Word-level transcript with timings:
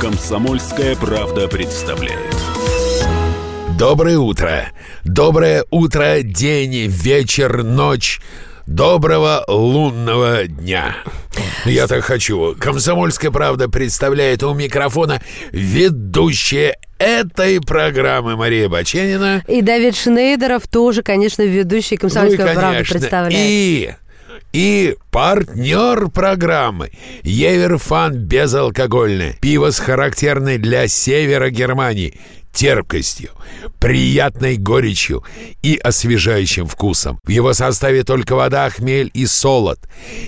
Комсомольская 0.00 0.96
правда 0.96 1.48
представляет. 1.48 2.34
Доброе 3.78 4.16
утро! 4.16 4.72
Доброе 5.04 5.66
утро, 5.70 6.22
день, 6.22 6.86
вечер, 6.86 7.62
ночь. 7.62 8.22
Доброго 8.66 9.44
лунного 9.46 10.46
дня! 10.46 10.96
Я 11.66 11.86
так 11.88 12.04
хочу. 12.04 12.56
Комсомольская 12.58 13.30
правда 13.30 13.68
представляет 13.68 14.42
у 14.42 14.54
микрофона 14.54 15.20
ведущая 15.52 16.78
этой 17.02 17.60
программы 17.60 18.36
Мария 18.36 18.68
Баченина. 18.68 19.42
И 19.48 19.60
Давид 19.60 19.96
Шнейдеров 19.96 20.66
тоже, 20.68 21.02
конечно, 21.02 21.42
ведущий 21.42 21.96
«Комсомольская 21.96 22.54
Ну 22.54 22.60
правда» 22.60 22.84
представляет. 22.88 23.34
И, 23.36 23.94
и 24.52 24.96
партнер 25.10 26.08
программы 26.08 26.90
Еверфан 27.22 28.14
безалкогольное. 28.14 29.34
Пиво 29.40 29.70
с 29.70 29.78
характерной 29.78 30.58
для 30.58 30.86
севера 30.86 31.50
Германии 31.50 32.14
терпкостью, 32.52 33.30
приятной 33.80 34.56
горечью 34.56 35.24
и 35.62 35.76
освежающим 35.76 36.66
вкусом. 36.66 37.18
В 37.24 37.30
его 37.30 37.52
составе 37.54 38.04
только 38.04 38.34
вода, 38.34 38.68
хмель 38.70 39.10
и 39.14 39.26
солод. 39.26 39.80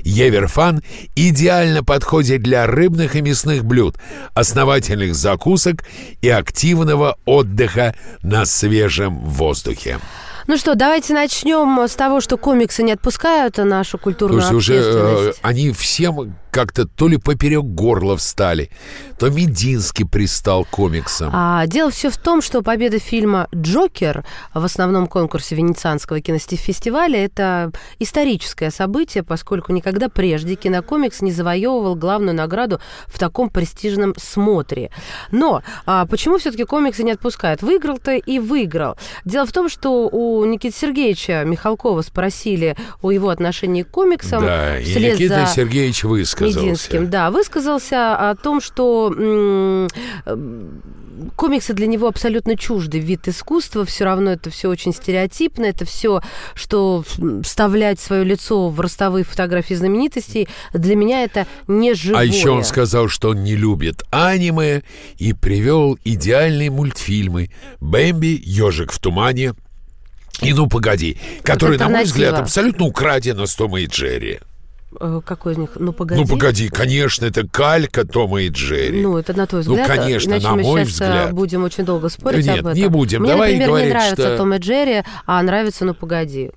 Еверфан 0.03 0.83
идеально 1.15 1.85
подходит 1.85 2.43
для 2.43 2.67
рыбных 2.67 3.17
и 3.17 3.23
мясных 3.23 3.65
блюд, 3.65 3.97
основательных 4.35 5.15
закусок 5.15 5.85
и 6.23 6.29
активного 6.29 7.19
отдыха 7.25 7.95
на 8.23 8.45
свежем 8.47 9.19
воздухе. 9.21 9.99
Ну 10.47 10.59
что, 10.59 10.75
давайте 10.75 11.15
начнем 11.15 11.79
с 11.89 11.95
того, 11.95 12.21
что 12.21 12.37
комиксы 12.37 12.83
не 12.83 12.93
отпускают 12.93 13.57
нашу 13.57 13.97
культурную 13.97 14.43
Слушайте, 14.43 14.91
уже 14.91 15.31
э, 15.31 15.33
они 15.41 15.73
всем 15.73 16.37
как-то 16.55 16.87
то 16.87 17.09
ли 17.09 17.17
поперек 17.17 17.65
горла 17.65 18.17
встали, 18.17 18.71
то 19.19 19.29
Мединский 19.29 20.07
пристал 20.07 20.65
к 20.65 20.69
комиксам. 20.69 21.31
А, 21.33 21.67
дело 21.67 21.91
все 21.91 22.11
в 22.11 22.17
том, 22.17 22.41
что 22.43 22.63
победа 22.63 23.01
фильма 23.01 23.49
«Джокер» 23.53 24.25
в 24.55 24.65
основном 24.65 25.09
конкурсе 25.09 25.57
Венецианского 25.57 26.21
кинофестиваля– 26.21 27.25
это 27.25 27.73
историческое 27.99 28.71
событие, 28.71 29.25
поскольку 29.25 29.73
никогда 29.73 30.09
прежде 30.09 30.55
кинокомикс 30.55 31.23
не 31.23 31.33
завоевывал 31.33 31.97
главную 31.97 32.37
награду 32.37 32.81
в 33.09 33.19
таком 33.19 33.51
престижном 33.51 34.15
смотре. 34.17 34.93
Но 35.33 35.61
а, 35.87 36.07
почему 36.07 36.39
все-таки 36.39 36.63
комиксы 36.63 37.03
не 37.03 37.11
отпускают? 37.11 37.63
Выиграл-то 37.63 38.13
и 38.13 38.39
выиграл. 38.39 38.97
Дело 39.25 39.45
в 39.47 39.51
том, 39.51 39.69
что 39.69 40.09
у 40.09 40.45
Никиты 40.45 40.77
Сергеевича 40.77 41.43
Михалкова 41.45 42.03
спросили 42.03 42.77
о 43.03 43.11
его 43.11 43.31
отношении 43.31 43.83
к 43.83 43.91
комиксам. 43.91 44.45
да, 44.45 44.79
и 44.79 44.95
Никита 44.95 45.47
за- 45.47 45.53
Сергеевич 45.53 46.05
высказался. 46.45 46.67
Мединским, 46.67 47.11
да, 47.11 47.31
высказался 47.31 48.31
о 48.31 48.35
том, 48.35 48.61
что 48.61 49.15
э, 49.17 49.89
комиксы 51.37 51.73
для 51.73 51.87
него 51.87 52.07
абсолютно 52.09 52.57
чуждый 52.57 53.01
вид 53.01 53.29
искусства, 53.29 53.85
все 53.85 54.05
равно 54.05 54.33
это 54.33 54.51
все 54.51 54.69
очень 54.69 54.93
стереотипно, 54.93 55.65
это 55.65 55.85
все, 55.85 56.23
что 56.55 57.05
вставлять 57.43 58.01
свое 58.01 58.25
лицо 58.25 58.69
в 58.69 58.81
ростовые 58.81 59.25
фотографии 59.25 59.75
знаменитостей, 59.75 60.49
для 60.73 60.97
меня 60.97 61.25
это 61.25 61.47
не 61.67 61.95
живое. 61.95 62.21
А 62.21 62.25
еще 62.25 62.51
он 62.51 62.65
сказал, 62.65 63.09
что 63.09 63.31
он 63.31 63.45
не 63.45 63.57
любит 63.57 64.03
аниме 64.11 64.83
и 65.17 65.33
привел 65.33 65.99
идеальные 66.05 66.71
мультфильмы 66.71 67.51
«Бэмби», 67.81 68.41
«Ежик 68.45 68.93
в 68.93 68.99
тумане» 68.99 69.55
и 70.41 70.53
«Ну, 70.53 70.69
погоди», 70.69 71.19
который, 71.43 71.79
на 71.79 71.89
мой 71.89 72.05
взгляд, 72.05 72.35
абсолютно 72.35 72.87
украден 72.87 73.41
из 73.43 73.55
Тома 73.55 73.81
и 73.81 73.87
Джерри. 73.87 74.41
Э, 75.01 75.21
Какой 75.25 75.53
из 75.55 75.59
них? 75.59 75.71
Ну, 75.77 75.93
погоди. 75.93 76.21
Ну, 76.21 76.27
погоди, 76.29 76.69
конечно, 76.69 77.25
это 77.27 77.47
калька 77.47 78.07
Тома 78.07 78.43
и 78.43 78.49
Джерри. 78.49 79.03
Ну, 79.03 79.17
это 79.19 79.35
на 79.35 79.47
твой 79.47 79.65
Ну, 79.65 79.71
взгляд. 79.73 79.87
конечно, 79.89 80.31
Иначе 80.31 80.47
на 80.49 80.55
мы 80.57 80.63
мой 80.63 80.85
сейчас 80.85 81.01
э, 81.01 81.05
взгляд. 81.05 81.33
будем 81.33 81.65
очень 81.65 81.85
долго 81.85 82.09
спорить 82.09 82.47
Нет, 82.47 82.61
об 82.61 82.67
этом. 82.69 82.79
не 82.79 82.89
будем. 82.89 83.21
Мне, 83.23 83.31
Давай 83.33 83.49
например, 83.51 83.69
говорить, 83.69 83.89
не 83.89 83.93
нравится 83.95 84.23
что- 84.23 84.37
Том 84.37 84.55
и 84.55 84.59
Джерри, 84.59 85.03
а 85.27 85.43
нравится 85.43 85.85
«Ну, 85.85 85.95
погоди». 85.95 86.51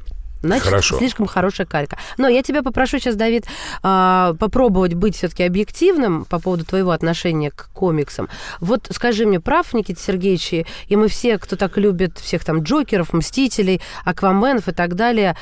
Значит, 0.43 0.65
Хорошо. 0.65 0.97
слишком 0.99 1.25
хорошая 1.25 1.65
калька. 1.65 1.97
Но 2.19 2.27
я 2.27 2.43
тебя 2.43 2.61
попрошу 2.61 2.99
сейчас, 2.99 3.15
Давид, 3.15 3.45
а, 3.81 4.35
попробовать 4.39 4.93
быть 4.93 5.15
все-таки 5.17 5.41
объективным 5.43 6.25
по 6.25 6.39
поводу 6.39 6.63
твоего 6.63 6.91
отношения 6.91 7.49
к 7.49 7.69
комиксам. 7.73 8.29
Вот 8.59 8.87
скажи 8.91 9.25
мне, 9.25 9.39
прав 9.39 9.73
Никита 9.73 9.99
Сергеевич, 9.99 10.53
и- 10.53 10.95
мы 10.95 11.07
все, 11.07 11.39
кто 11.39 11.55
так 11.55 11.75
любит 11.77 12.19
всех 12.19 12.45
там 12.45 12.61
Джокеров, 12.61 13.13
Мстителей, 13.13 13.81
Акваменов 14.05 14.67
и 14.67 14.73
так 14.73 14.93
далее, 14.93 15.35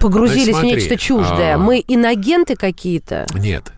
погрузились 0.00 0.44
Значит, 0.44 0.56
в 0.56 0.60
смотри, 0.60 0.76
нечто 0.82 0.96
чуждое. 0.96 1.54
а- 1.54 1.58
Мы 1.58 1.82
инагенты 1.86 2.56
какие-то. 2.56 3.26
Нет. 3.34 3.72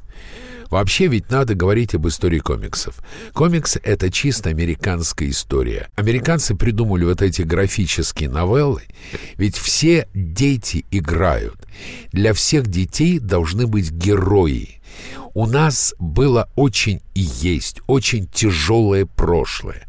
Вообще 0.70 1.06
ведь 1.06 1.30
надо 1.30 1.54
говорить 1.54 1.94
об 1.94 2.08
истории 2.08 2.40
комиксов. 2.40 2.96
Комикс— 3.32 3.76
это 3.84 4.10
чисто 4.10 4.48
американская 4.50 5.28
история. 5.28 5.88
Американцы 5.94 6.56
придумали 6.56 7.04
вот 7.04 7.22
эти 7.22 7.42
графические 7.42 8.28
новеллы, 8.28 8.82
ведь 9.36 9.56
все 9.56 10.08
дети 10.14 10.84
играют. 10.90 11.54
Для 12.12 12.32
всех 12.32 12.66
детей 12.66 13.20
должны 13.20 13.66
быть 13.68 13.90
герои. 13.92 14.80
У 15.34 15.46
нас 15.46 15.94
было 15.98 16.48
очень 16.54 17.00
и 17.14 17.20
есть 17.20 17.80
очень 17.88 18.28
тяжелое 18.28 19.04
прошлое. 19.04 19.82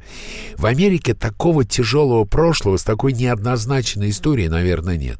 В 0.57 0.65
Америке 0.65 1.13
такого 1.13 1.63
тяжелого 1.65 2.25
прошлого 2.25 2.77
с 2.77 2.83
такой 2.83 3.13
неоднозначной 3.13 4.09
историей, 4.09 4.49
наверное, 4.49 4.97
нет. 4.97 5.17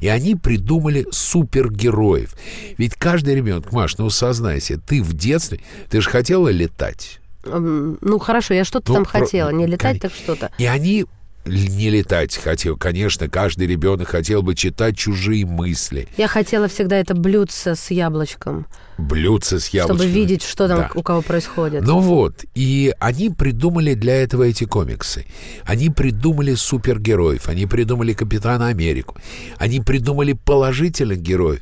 И 0.00 0.08
они 0.08 0.34
придумали 0.34 1.06
супергероев. 1.10 2.34
Ведь 2.78 2.94
каждый 2.94 3.34
ребенок, 3.34 3.70
Маш, 3.72 3.98
ну 3.98 4.08
сознайся, 4.08 4.78
ты 4.80 5.02
в 5.02 5.12
детстве, 5.12 5.60
ты 5.90 6.00
же 6.00 6.08
хотела 6.08 6.48
летать. 6.48 7.20
М, 7.44 7.98
Ну, 8.00 8.18
хорошо, 8.18 8.54
я 8.54 8.64
что-то 8.64 8.88
Ну, 8.88 8.94
там 8.96 9.04
про- 9.04 9.20
хотела. 9.20 9.50
Не 9.50 9.66
летать, 9.66 10.00
так 10.00 10.12
что-то. 10.12 10.50
И 10.58 10.64
они 10.66 11.04
не 11.46 11.90
летать 11.90 12.36
хотел. 12.36 12.76
Конечно, 12.76 13.28
каждый 13.28 13.66
ребенок 13.66 14.08
хотел 14.08 14.42
бы 14.42 14.54
читать 14.54 14.96
чужие 14.96 15.46
мысли. 15.46 16.08
Я 16.16 16.28
хотела 16.28 16.68
всегда 16.68 16.96
это 16.96 17.14
блюдце 17.14 17.74
с 17.74 17.90
яблочком, 17.90 18.66
Блюдце 18.98 19.60
с 19.60 19.68
яблочком. 19.68 19.96
чтобы 19.98 20.10
видеть, 20.10 20.42
что 20.42 20.68
там 20.68 20.78
Да. 20.78 20.90
у 20.94 21.02
кого 21.02 21.22
происходит. 21.22 21.82
Ну 21.82 22.00
вот, 22.00 22.44
и 22.54 22.92
они 22.98 23.30
придумали 23.30 23.94
для 23.94 24.16
этого 24.22 24.44
эти 24.44 24.64
комиксы. 24.64 25.26
Они 25.64 25.90
придумали 25.90 26.54
супергероев, 26.54 27.48
они 27.48 27.66
придумали 27.66 28.12
Капитана 28.14 28.68
Америку, 28.68 29.16
они 29.58 29.80
придумали 29.80 30.32
положительных 30.32 31.20
героев 31.20 31.60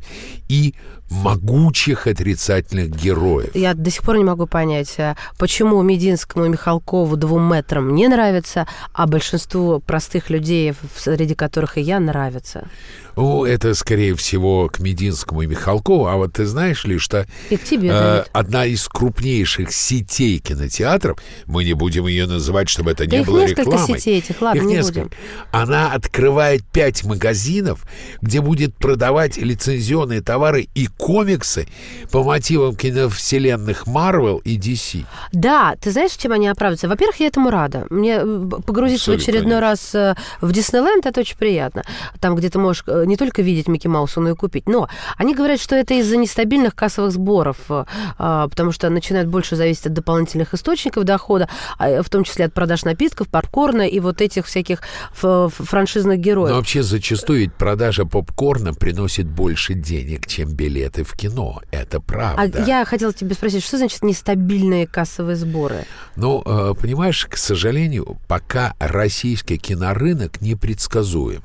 и 0.48 0.74
могучих 1.10 2.06
отрицательных 2.06 2.90
героев. 2.90 3.50
Я 3.54 3.74
до 3.74 3.90
сих 3.90 4.02
пор 4.02 4.18
не 4.18 4.24
могу 4.24 4.46
понять, 4.46 4.94
а, 4.98 5.16
почему 5.38 5.80
Мединскому 5.82 6.46
и 6.46 6.48
Михалкову 6.48 7.16
двум 7.16 7.52
метрам 7.52 7.94
не 7.94 8.08
нравится, 8.08 8.66
а 8.92 9.06
большинству 9.06 9.80
простых 9.80 10.30
людей, 10.30 10.74
среди 10.96 11.34
которых 11.34 11.78
и 11.78 11.80
я, 11.80 12.00
нравится. 12.00 12.68
Ну, 13.16 13.44
это, 13.44 13.74
скорее 13.74 14.14
всего, 14.14 14.68
к 14.68 14.78
Мединскому 14.80 15.42
и 15.42 15.46
Михалкову. 15.46 16.06
А 16.06 16.16
вот 16.16 16.32
ты 16.34 16.46
знаешь 16.46 16.84
ли, 16.84 16.98
что 16.98 17.26
И 17.50 17.56
к 17.56 17.64
тебе, 17.64 17.90
э, 17.92 18.24
одна 18.32 18.66
из 18.66 18.86
крупнейших 18.88 19.72
сетей 19.72 20.38
кинотеатров, 20.38 21.18
мы 21.46 21.64
не 21.64 21.74
будем 21.74 22.06
ее 22.06 22.26
называть, 22.26 22.68
чтобы 22.68 22.90
это 22.92 23.06
Да 23.06 23.16
не 23.18 23.24
было 23.24 23.44
рекламой. 23.44 23.98
сетей 23.98 24.18
этих, 24.18 24.40
ладно, 24.42 24.58
Их 24.58 24.64
не 24.66 24.74
несколько. 24.76 25.00
будем. 25.02 25.10
Она 25.52 25.92
открывает 25.92 26.62
пять 26.64 27.04
магазинов, 27.04 27.84
где 28.20 28.40
будет 28.40 28.74
продавать 28.76 29.36
лицензионные 29.36 30.20
товары 30.20 30.68
и 30.74 30.86
комиксы 30.86 31.66
по 32.10 32.22
мотивам 32.24 32.74
киновселенных 32.76 33.86
Marvel 33.86 34.40
и 34.44 34.58
DC. 34.58 35.04
Да, 35.32 35.76
ты 35.80 35.90
знаешь, 35.90 36.12
чем 36.12 36.32
они 36.32 36.48
оправдываются? 36.48 36.88
Во-первых, 36.88 37.20
я 37.20 37.26
этому 37.28 37.50
рада. 37.50 37.86
Мне 37.90 38.18
э, 38.20 38.48
погрузиться 38.66 39.10
в 39.12 39.14
Абсолютно 39.14 39.22
очередной 39.22 39.54
нет. 39.54 39.60
раз 39.62 39.94
э, 39.94 40.14
в 40.40 40.52
Диснейленд, 40.52 41.06
это 41.06 41.20
очень 41.20 41.36
приятно. 41.36 41.82
Там, 42.20 42.34
где 42.36 42.50
ты 42.50 42.58
можешь 42.58 42.84
э, 42.86 43.03
не 43.04 43.16
только 43.16 43.42
видеть 43.42 43.68
Микки 43.68 43.86
Мауса, 43.86 44.20
но 44.20 44.30
и 44.30 44.34
купить. 44.34 44.68
Но 44.68 44.88
они 45.16 45.34
говорят, 45.34 45.60
что 45.60 45.74
это 45.76 45.94
из-за 45.94 46.16
нестабильных 46.16 46.74
кассовых 46.74 47.12
сборов, 47.12 47.56
э, 47.68 47.84
а, 48.18 48.48
потому 48.48 48.72
что 48.72 48.90
начинает 48.90 49.28
больше 49.28 49.56
зависеть 49.56 49.86
от 49.86 49.92
дополнительных 49.92 50.54
источников 50.54 51.04
дохода, 51.04 51.48
а, 51.78 52.02
в 52.02 52.08
том 52.08 52.24
числе 52.24 52.46
от 52.46 52.54
продаж 52.54 52.84
напитков, 52.84 53.28
попкорна 53.28 53.82
и 53.82 54.00
вот 54.00 54.20
этих 54.20 54.46
всяких 54.46 54.80
франшизных 55.14 56.18
героев. 56.18 56.50
Но 56.50 56.56
вообще 56.56 56.82
зачастую 56.82 57.40
ведь 57.40 57.54
продажа 57.54 58.04
попкорна 58.04 58.74
приносит 58.74 59.26
больше 59.26 59.74
денег, 59.74 60.26
чем 60.26 60.50
билеты 60.50 61.04
в 61.04 61.12
кино. 61.14 61.60
Это 61.70 61.98
А 61.98 62.00
правда. 62.00 62.64
я 62.66 62.84
хотела 62.84 63.12
тебя 63.12 63.34
спросить, 63.34 63.64
что 63.64 63.78
значит 63.78 64.02
нестабильные 64.02 64.86
кассовые 64.86 65.36
сборы? 65.36 65.84
Ну, 66.16 66.42
э, 66.44 66.74
понимаешь, 66.80 67.26
к 67.30 67.36
сожалению, 67.36 68.18
пока 68.28 68.74
российский 68.78 69.58
кинорынок 69.58 70.40
непредсказуем. 70.40 71.42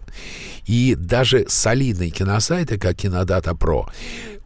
И 0.65 0.95
даже 0.95 1.45
солидные 1.49 2.09
киносайты, 2.09 2.77
как 2.77 2.95
Кинодата 2.95 3.55
Про, 3.55 3.87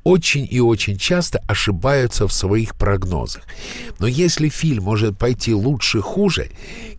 очень 0.04 0.48
и 0.50 0.60
очень 0.60 0.98
часто 0.98 1.40
ошибаются 1.48 2.28
в 2.28 2.34
своих 2.34 2.76
прогнозах. 2.76 3.44
Но 4.00 4.08
если 4.08 4.50
фильм 4.50 4.84
может 4.84 5.18
пойти 5.18 5.54
лучше, 5.54 6.02
хуже, 6.02 6.50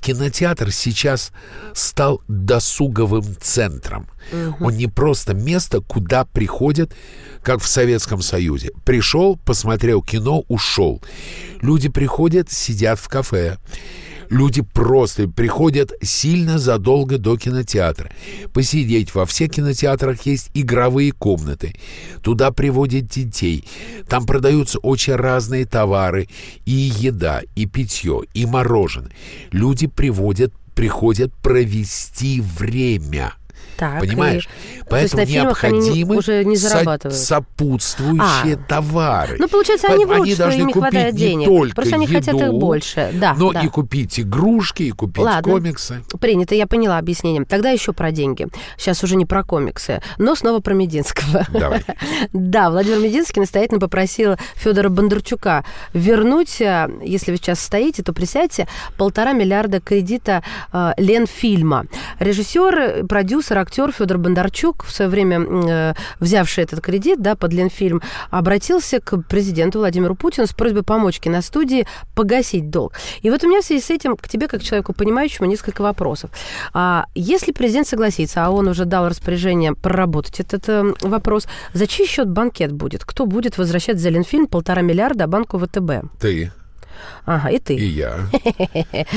кинотеатр 0.01 0.73
сейчас 0.73 1.33
стал 1.75 2.23
досуговым 2.29 3.37
центром. 3.41 4.09
Угу. 4.33 4.67
Он 4.67 4.77
не 4.77 4.87
просто 4.87 5.35
место, 5.35 5.81
куда 5.81 6.25
приходят, 6.25 6.95
как 7.43 7.61
в 7.61 7.69
Советском 7.69 8.23
Союзе. 8.23 8.71
Пришел, 8.85 9.37
посмотрел 9.37 10.01
кино, 10.01 10.45
ушел. 10.49 11.03
Люди 11.61 11.91
приходят, 11.91 12.51
сидят 12.51 12.99
в 12.99 13.09
кафе 13.09 13.59
Люди 14.31 14.63
просто 14.63 15.29
приходят 15.29 15.93
сильно 16.03 16.59
задолго 16.59 17.19
до 17.19 17.37
кинотеатра. 17.37 18.11
Посидеть 18.53 19.15
во 19.15 19.27
всех 19.27 19.51
кинотеатрах 19.53 20.23
есть 20.23 20.51
игровые 20.55 21.13
комнаты. 21.13 21.75
Туда 22.23 22.51
приводят 22.51 23.07
детей. 23.07 23.65
Там 24.09 24.27
продаются 24.27 24.79
очень 24.79 25.15
разные 25.15 25.67
товары. 25.67 26.29
И 26.65 26.73
еда, 26.73 27.43
и 27.55 27.67
питье, 27.67 28.23
и 28.35 28.47
мороженое. 28.47 29.13
Люди 29.51 29.87
приводят, 29.87 30.53
приходят 30.75 31.33
провести 31.35 32.41
время. 32.41 33.35
Так, 33.77 34.01
Понимаешь? 34.01 34.49
И... 34.49 34.83
Поэтому 34.89 35.25
То 35.25 35.33
необходимы 35.33 36.17
уже 36.17 36.45
не 36.45 36.57
зарабатывают. 36.57 37.19
сопутствующие 37.19 38.55
а. 38.55 38.69
товары. 38.69 39.37
Ну, 39.39 39.49
получается, 39.49 39.89
они 39.89 40.05
врут, 40.05 40.29
что 40.29 40.51
им 40.51 40.67
не 40.67 40.73
хватает 40.73 41.15
денег. 41.15 41.47
только 41.47 41.75
Просто 41.75 41.97
они 41.97 42.07
еду, 42.07 42.15
хотят 42.15 42.35
их 42.41 42.53
больше. 42.53 43.11
Да, 43.15 43.35
но 43.35 43.53
да. 43.53 43.61
и 43.61 43.69
купить 43.69 44.21
игрушки, 44.21 44.85
и 44.85 44.91
купить 44.91 45.25
Ладно. 45.25 45.53
комиксы. 45.53 46.03
Принято, 46.21 46.55
я 46.55 46.67
поняла 46.67 46.99
объяснение. 46.99 47.45
Тогда 47.45 47.71
еще 47.71 47.93
про 47.93 48.11
деньги. 48.13 48.47
Сейчас 48.79 49.03
уже 49.03 49.17
не 49.17 49.27
про 49.27 49.43
комиксы, 49.43 50.01
но 50.19 50.35
снова 50.35 50.61
про 50.61 50.75
Мединского. 50.75 51.47
Давай. 51.53 51.85
Да, 52.33 52.71
Владимир 52.71 52.99
Мединский 52.99 53.41
настоятельно 53.41 53.81
попросил 53.81 54.37
Федора 54.55 54.89
Бондарчука 54.89 55.65
вернуть, 55.93 56.61
э, 56.61 56.89
если 57.03 57.31
вы 57.31 57.37
сейчас 57.37 57.61
стоите, 57.61 58.03
то 58.03 58.13
присядьте, 58.13 58.67
полтора 58.97 59.33
миллиарда 59.33 59.81
кредита 59.81 60.43
э, 60.73 60.93
Ленфильма. 60.97 61.87
Режиссер, 62.19 63.07
продюсер, 63.07 63.44
актер 63.53 63.93
Федор 63.93 64.19
Бондарчук, 64.19 64.85
в 64.85 64.93
свое 64.93 65.11
время 65.11 65.41
э, 65.41 65.95
взявший 66.21 66.65
этот 66.65 66.81
кредит 66.81 67.21
да, 67.21 67.35
под 67.37 67.53
Ленфильм, 67.53 68.03
обратился 68.31 69.01
к 69.01 69.17
президенту 69.23 69.79
Владимиру 69.79 70.15
Путину 70.15 70.47
с 70.47 70.53
просьбой 70.53 70.83
помочь 70.83 71.21
киностудии 71.21 71.87
погасить 72.15 72.71
долг. 72.71 72.95
И 73.23 73.31
вот 73.31 73.45
у 73.45 73.49
меня 73.49 73.61
в 73.61 73.65
связи 73.65 73.83
с 73.83 73.91
этим 73.91 74.17
к 74.17 74.29
тебе, 74.29 74.49
как 74.49 74.63
человеку 74.63 74.93
понимающему, 74.93 75.47
несколько 75.47 75.83
вопросов. 75.83 76.31
А, 76.73 77.07
если 77.15 77.53
президент 77.53 77.87
согласится, 77.87 78.47
а 78.47 78.51
он 78.51 78.69
уже 78.69 78.85
дал 78.85 79.09
распоряжение 79.09 79.75
проработать 79.75 80.41
этот 80.41 80.69
э, 80.69 80.95
вопрос, 81.03 81.47
за 81.73 81.87
чей 81.87 82.07
счет 82.07 82.29
банкет 82.31 82.73
будет? 82.73 83.05
Кто 83.05 83.27
будет 83.27 83.59
возвращать 83.59 83.99
за 83.99 84.09
Ленфильм 84.09 84.47
полтора 84.47 84.83
миллиарда 84.83 85.27
банку 85.27 85.59
ВТБ? 85.59 86.19
Ты. 86.21 86.53
Ага, 87.27 87.49
и 87.51 87.59
ты. 87.59 87.75
И 87.75 87.85
я. 87.87 88.19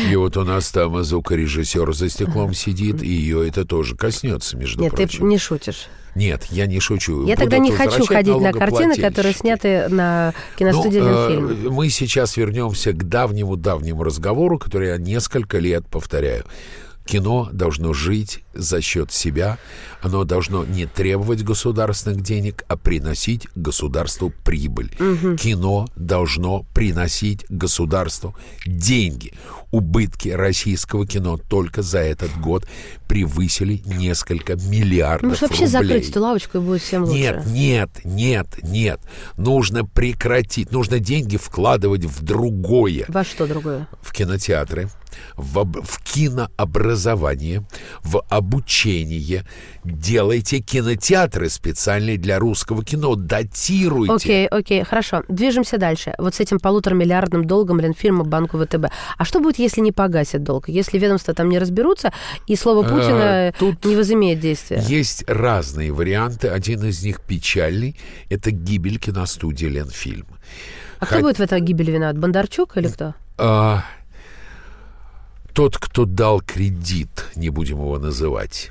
И 0.09 0.15
вот 0.15 0.37
у 0.37 0.43
нас 0.43 0.71
там 0.71 1.03
звукорежиссер 1.03 1.93
за 1.93 2.09
стеклом 2.09 2.53
сидит, 2.53 3.01
и 3.01 3.07
ее 3.07 3.47
это 3.47 3.65
тоже 3.65 3.95
коснется, 3.95 4.57
между 4.57 4.81
Нет, 4.83 4.93
прочим. 4.95 5.19
ты 5.19 5.25
не 5.25 5.37
шутишь. 5.37 5.87
Нет, 6.15 6.45
я 6.49 6.65
не 6.65 6.79
шучу. 6.79 7.27
Я 7.27 7.35
Будут 7.35 7.37
тогда 7.37 7.57
не 7.59 7.71
хочу 7.71 8.05
ходить 8.05 8.39
на 8.39 8.51
картины, 8.51 8.95
которые 8.95 9.33
сняты 9.35 9.87
на 9.87 10.33
киностудии 10.57 10.97
Ну, 10.97 11.29
Ленфильм. 11.29 11.67
э, 11.67 11.69
мы 11.69 11.89
сейчас 11.89 12.37
вернемся 12.37 12.91
к 12.91 13.07
давнему-давнему 13.07 14.03
разговору, 14.03 14.57
который 14.57 14.87
я 14.89 14.97
несколько 14.97 15.59
лет 15.59 15.85
повторяю. 15.87 16.45
Кино 17.05 17.47
должно 17.51 17.93
жить 17.93 18.43
за 18.53 18.81
счет 18.81 19.11
себя. 19.11 19.59
Оно 20.07 20.23
должно 20.23 20.63
не 20.63 20.85
требовать 20.85 21.43
государственных 21.43 22.21
денег, 22.21 22.63
а 22.69 22.77
приносить 22.77 23.45
государству 23.55 24.31
прибыль. 24.45 24.89
Кино 25.37 25.87
должно 25.97 26.63
приносить 26.73 27.45
государству 27.49 28.33
деньги. 28.65 29.33
Убытки 29.71 30.29
российского 30.29 31.05
кино 31.05 31.37
только 31.37 31.81
за 31.81 31.99
этот 31.99 32.31
год 32.39 32.65
превысили 33.09 33.81
несколько 33.85 34.55
миллиардов 34.55 35.27
Может, 35.31 35.41
вообще 35.41 35.65
рублей. 35.65 35.71
закрыть 35.71 36.09
эту 36.09 36.21
лавочку 36.21 36.57
и 36.59 36.61
будет 36.61 36.81
всем 36.81 37.03
лучше? 37.03 37.19
Нет, 37.19 37.45
нет, 37.45 37.89
нет, 38.05 38.47
нет. 38.63 39.01
Нужно 39.35 39.83
прекратить. 39.83 40.71
Нужно 40.71 40.99
деньги 40.99 41.35
вкладывать 41.35 42.05
в 42.05 42.23
другое. 42.23 43.03
Во 43.09 43.25
что 43.25 43.45
другое? 43.45 43.89
В 44.01 44.13
кинотеатры, 44.13 44.87
в, 45.35 45.59
об- 45.59 45.81
в 45.83 46.03
кинообразование, 46.03 47.63
в 48.03 48.21
обучение. 48.29 49.45
Делайте 49.83 50.59
кинотеатры 50.59 51.49
специальные 51.49 52.17
для 52.17 52.39
русского 52.39 52.83
кино. 52.83 53.15
Датируйте. 53.15 54.13
Окей, 54.13 54.47
окей, 54.47 54.83
хорошо. 54.83 55.23
Движемся 55.27 55.77
дальше. 55.77 56.13
Вот 56.17 56.35
с 56.35 56.39
этим 56.39 56.59
полутора 56.59 56.93
миллиардным 56.95 57.45
долгом 57.45 57.79
Ленфильма 57.79 58.23
банку 58.23 58.57
ВТБ. 58.63 58.87
А 59.17 59.25
что 59.25 59.39
будет, 59.39 59.59
если 59.59 59.81
не 59.81 59.91
погасят 59.91 60.43
долг? 60.43 60.67
Если 60.69 60.97
ведомства 60.97 61.33
там 61.33 61.49
не 61.49 61.59
разберутся, 61.59 62.11
и 62.47 62.55
слово 62.55 62.83
Путина 62.83 63.17
Э, 63.47 63.51
тут 63.57 63.83
не 63.85 63.95
возымеет 63.95 64.39
действия? 64.39 64.79
Есть 64.87 65.23
разные 65.27 65.91
варианты. 65.91 66.47
Один 66.49 66.83
из 66.85 67.03
них 67.03 67.21
печальный. 67.21 67.95
Это 68.29 68.51
гибель 68.51 68.99
киностудии 68.99 69.65
«Ленфильм». 69.67 70.25
А 70.99 71.05
кто 71.05 71.15
Хот- 71.17 71.21
будет 71.21 71.37
в 71.37 71.41
этой 71.41 71.59
гибели 71.61 71.91
виноват? 71.91 72.17
Бондарчук 72.17 72.77
или 72.77 72.87
кто? 72.87 73.13
А, 73.37 73.83
тот, 75.57 75.75
кто 75.79 76.05
дал 76.05 76.39
кредит, 76.39 77.25
не 77.35 77.49
будем 77.49 77.77
его 77.77 77.97
называть. 77.97 78.69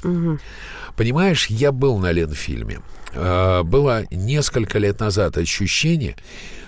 Понимаешь, 0.94 1.48
я 1.48 1.72
был 1.72 1.98
на 1.98 2.12
Ленфильме. 2.12 2.80
А, 3.12 3.64
было 3.64 4.04
несколько 4.12 4.78
лет 4.78 5.00
назад 5.00 5.36
ощущение, 5.36 6.14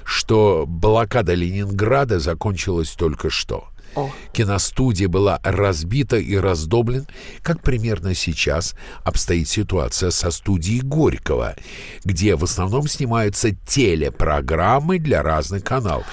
что 0.02 0.64
блокада 0.66 1.34
Ленинграда 1.34 2.18
закончилась 2.18 2.90
только 2.90 3.30
что. 3.30 3.68
О. 3.94 4.10
Киностудия 4.32 5.06
была 5.06 5.38
разбита 5.44 6.16
и 6.16 6.34
раздоблен, 6.34 7.06
как 7.42 7.62
примерно 7.62 8.12
сейчас 8.12 8.74
обстоит 9.04 9.48
ситуация 9.48 10.10
со 10.10 10.32
студией 10.32 10.80
Горького, 10.80 11.54
где 12.04 12.34
в 12.34 12.42
основном 12.42 12.88
снимаются 12.88 13.52
телепрограммы 13.52 14.98
для 14.98 15.22
разных 15.22 15.62
каналов. 15.62 16.06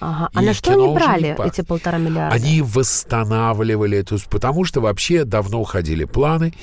Ага. 0.00 0.28
И 0.32 0.38
А 0.38 0.42
на 0.42 0.54
что 0.54 0.72
они 0.72 0.86
не 0.86 0.94
брали 0.94 1.34
пахнет. 1.34 1.54
эти 1.54 1.64
полтора 1.66 1.98
миллиарда? 1.98 2.34
Они 2.34 2.62
восстанавливали 2.62 3.98
эту... 3.98 4.18
Потому 4.28 4.64
что 4.64 4.80
вообще 4.80 5.24
давно 5.24 5.64
ходили 5.64 6.04
планы, 6.04 6.54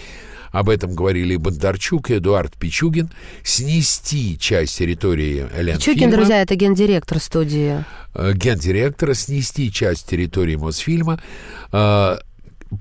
об 0.51 0.69
этом 0.69 0.95
говорили 0.95 1.33
и 1.33 1.37
Бондарчук, 1.37 2.11
и 2.11 2.17
Эдуард 2.17 2.53
Пичугин, 2.53 3.09
снести 3.43 4.37
часть 4.39 4.77
территории 4.77 5.47
Ленфильма. 5.53 5.79
Чукин, 5.81 6.11
друзья, 6.11 6.41
это 6.41 6.55
гендиректор 6.55 7.19
студии. 7.19 7.83
э, 8.13 8.31
гендиректора 8.33 9.13
снести 9.15 9.71
часть 9.71 10.07
территории 10.09 10.55
Мосфильма 10.55 11.19
э, 11.73 12.17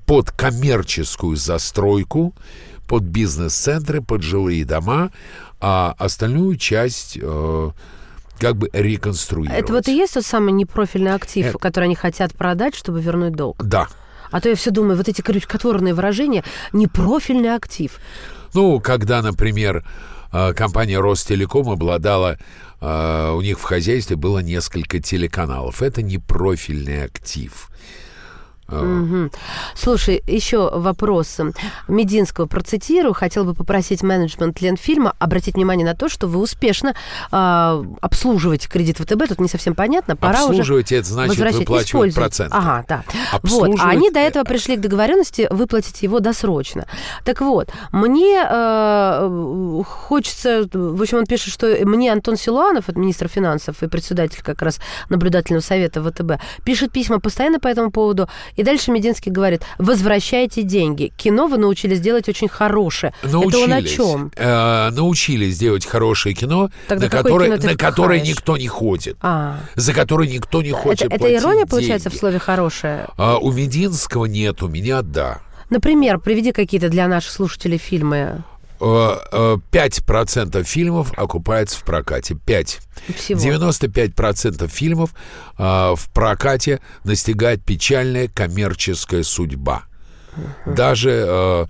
под 0.05 0.31
коммерческую 0.31 1.35
застройку, 1.35 2.33
под 2.87 3.03
бизнес-центры, 3.03 4.01
под 4.01 4.21
жилые 4.21 4.63
дома, 4.63 5.11
а 5.59 5.95
остальную 5.97 6.55
часть 6.57 7.17
э, 7.21 7.69
как 8.39 8.55
бы 8.55 8.69
реконструировать. 8.73 9.63
Это 9.63 9.73
вот 9.73 9.87
и 9.87 9.95
есть 9.95 10.13
тот 10.13 10.25
самый 10.25 10.51
непрофильный 10.51 11.13
актив, 11.13 11.45
Это- 11.47 11.57
который 11.57 11.85
они 11.85 11.95
хотят 11.95 12.33
продать, 12.33 12.75
чтобы 12.75 13.01
вернуть 13.01 13.33
долг. 13.33 13.63
Да. 13.63 13.87
А 14.31 14.41
то 14.41 14.49
я 14.49 14.55
все 14.55 14.71
думаю, 14.71 14.97
вот 14.97 15.07
эти 15.07 15.21
крючкотворные 15.21 15.93
выражения 15.93 16.43
непрофильный 16.73 17.53
актив. 17.55 17.99
Ну, 18.53 18.79
когда, 18.79 19.21
например, 19.21 19.85
э, 20.33 20.53
компания 20.53 20.99
Ростелеком 20.99 21.69
обладала, 21.69 22.37
э, 22.81 23.31
у 23.31 23.41
них 23.41 23.59
в 23.59 23.63
хозяйстве 23.63 24.15
было 24.15 24.39
несколько 24.39 24.99
телеканалов. 24.99 25.81
Это 25.81 26.01
не 26.01 26.17
профильный 26.17 27.03
актив. 27.05 27.69
Э, 28.67 28.81
Мгм. 28.81 29.31
Слушай, 29.75 30.23
еще 30.25 30.69
вопрос. 30.71 31.39
Мединского 31.87 32.45
процитирую. 32.47 33.13
Хотел 33.13 33.43
бы 33.45 33.53
попросить 33.53 34.01
менеджмент 34.03 34.61
Ленфильма 34.61 35.13
обратить 35.19 35.55
внимание 35.55 35.85
на 35.85 35.95
то, 35.95 36.09
что 36.09 36.27
вы 36.27 36.39
успешно 36.39 36.95
а, 37.31 37.83
обслуживаете 38.01 38.69
кредит 38.69 38.97
ВТБ. 38.97 39.27
Тут 39.29 39.39
не 39.39 39.47
совсем 39.47 39.75
понятно. 39.75 40.15
Пора 40.15 40.45
уже 40.45 40.61
Обслуживать 40.61 40.91
это 40.91 41.07
значит 41.07 41.37
выплачивать 41.37 42.15
проценты. 42.15 42.55
Ага, 42.55 42.85
да. 42.87 43.03
Вот. 43.05 43.43
Обслуживать 43.43 43.81
А 43.81 43.89
они 43.89 44.09
до 44.09 44.19
это- 44.19 44.35
этого 44.35 44.43
пришли 44.45 44.77
к 44.77 44.81
договоренности 44.81 45.47
выплатить 45.51 46.01
его 46.01 46.19
досрочно. 46.19 46.85
Так 47.23 47.41
вот, 47.41 47.69
мне 47.91 48.43
э, 48.49 49.83
хочется... 49.85 50.67
В 50.73 51.01
общем, 51.01 51.19
он 51.19 51.25
пишет, 51.25 51.53
что 51.53 51.67
мне 51.85 52.11
Антон 52.11 52.35
Силуанов, 52.35 52.87
министр 52.95 53.27
финансов 53.27 53.81
и 53.83 53.87
председатель 53.87 54.41
как 54.43 54.61
раз 54.61 54.79
наблюдательного 55.09 55.61
совета 55.61 56.01
ВТБ, 56.03 56.41
пишет 56.63 56.91
письма 56.91 57.19
постоянно 57.19 57.59
по 57.59 57.67
этому 57.67 57.91
поводу. 57.91 58.27
И 58.55 58.63
дальше 58.63 58.91
Мединский 58.91 59.31
говорит, 59.31 59.63
возвращайте 59.77 60.63
деньги. 60.63 61.11
Кино 61.17 61.47
вы 61.47 61.57
научились 61.57 61.99
делать 61.99 62.29
очень 62.29 62.47
хорошее. 62.47 63.13
Это 63.21 63.37
он 63.37 63.43
о 63.45 63.67
Научились, 63.67 63.91
чем? 63.95 64.31
э, 64.35 64.89
научились 64.91 65.57
делать 65.57 65.85
хорошее 65.85 66.35
кино, 66.35 66.69
Тогда 66.87 67.05
на 67.05 67.09
которое, 67.09 67.57
кино 67.57 67.71
на 67.71 67.77
которое 67.77 68.21
никто 68.21 68.57
не 68.57 68.67
ходит. 68.67 69.17
А, 69.21 69.57
За 69.75 69.93
которое 69.93 70.29
никто 70.29 70.61
не 70.61 70.71
хочет 70.71 71.11
это, 71.11 71.15
это 71.27 71.35
ирония, 71.35 71.65
получается, 71.65 72.09
в 72.09 72.13
деньги. 72.13 72.19
слове 72.19 72.39
«хорошее»? 72.39 73.07
А 73.17 73.37
у 73.37 73.51
Мединского 73.51 74.25
нет, 74.25 74.63
у 74.63 74.67
меня 74.67 75.01
да. 75.01 75.39
Например, 75.69 76.19
приведи 76.19 76.51
какие-то 76.51 76.89
для 76.89 77.07
наших 77.07 77.31
слушателей 77.31 77.77
фильмы. 77.79 78.43
5% 78.79 80.63
фильмов 80.63 81.11
окупается 81.17 81.77
в 81.79 81.83
прокате. 81.83 82.35
5. 82.35 82.79
Всего. 83.15 83.39
95% 83.39 84.67
фильмов 84.67 85.11
э, 85.57 85.63
в 85.63 86.09
прокате 86.13 86.79
настигает 87.03 87.63
печальная 87.63 88.27
коммерческая 88.27 89.23
судьба. 89.23 89.83
Даже 90.65 91.25
э, 91.27 91.65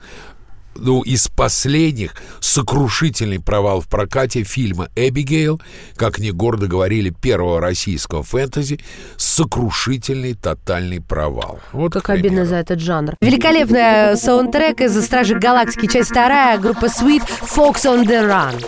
ну, 0.75 1.01
из 1.01 1.27
последних 1.27 2.15
сокрушительный 2.39 3.39
провал 3.39 3.81
в 3.81 3.87
прокате 3.87 4.43
фильма 4.43 4.89
«Эбигейл», 4.95 5.61
как 5.95 6.19
не 6.19 6.31
гордо 6.31 6.67
говорили, 6.67 7.09
первого 7.09 7.59
российского 7.61 8.23
фэнтези, 8.23 8.79
сокрушительный 9.17 10.33
тотальный 10.33 11.01
провал. 11.01 11.59
Вот, 11.71 11.93
Как 11.93 12.09
обидно 12.09 12.45
за 12.45 12.57
этот 12.57 12.79
жанр. 12.79 13.15
Великолепная 13.21 14.15
саундтрек 14.15 14.81
из 14.81 15.03
«Стражи 15.03 15.35
Галактики», 15.35 15.87
часть 15.87 16.11
вторая, 16.11 16.57
группа 16.57 16.85
Sweet, 16.85 17.23
Fox 17.41 17.85
on 17.85 18.05
the 18.05 18.27
Run. 18.27 18.63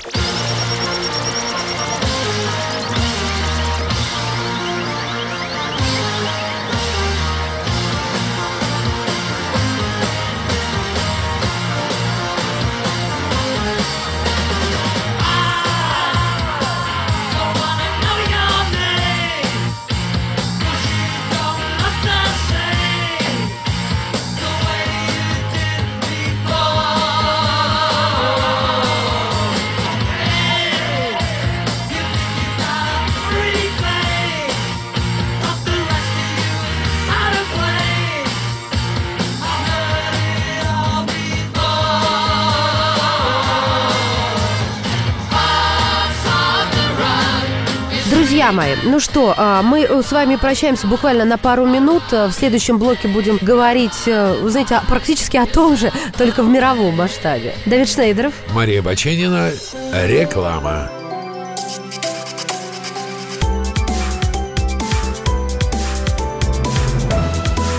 Друзья 48.27 48.51
мои, 48.51 48.75
ну 48.83 48.99
что, 48.99 49.33
а, 49.37 49.61
мы 49.61 49.83
э, 49.83 50.03
с 50.03 50.11
вами 50.11 50.35
прощаемся 50.35 50.85
буквально 50.85 51.23
на 51.23 51.37
пару 51.37 51.65
минут. 51.65 52.03
Э, 52.11 52.27
В 52.27 52.33
следующем 52.33 52.77
блоке 52.77 53.07
будем 53.07 53.37
говорить, 53.41 54.05
э, 54.05 54.33
вы 54.41 54.49
знаете, 54.49 54.81
практически 54.89 55.37
о 55.37 55.45
том 55.45 55.77
же, 55.77 55.93
только 56.17 56.43
в 56.43 56.49
мировом 56.49 56.97
масштабе. 56.97 57.55
Давид 57.65 57.87
Шнейдеров. 57.87 58.33
Мария 58.51 58.81
Баченина, 58.81 59.51
реклама. 59.93 60.91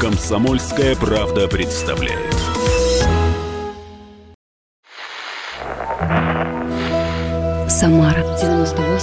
Комсомольская 0.00 0.96
правда 0.96 1.46
представляет. 1.46 2.34
Самара 7.68 8.24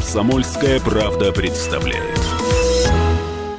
Комсомольская 0.00 0.80
правда 0.80 1.30
представляет. 1.30 2.18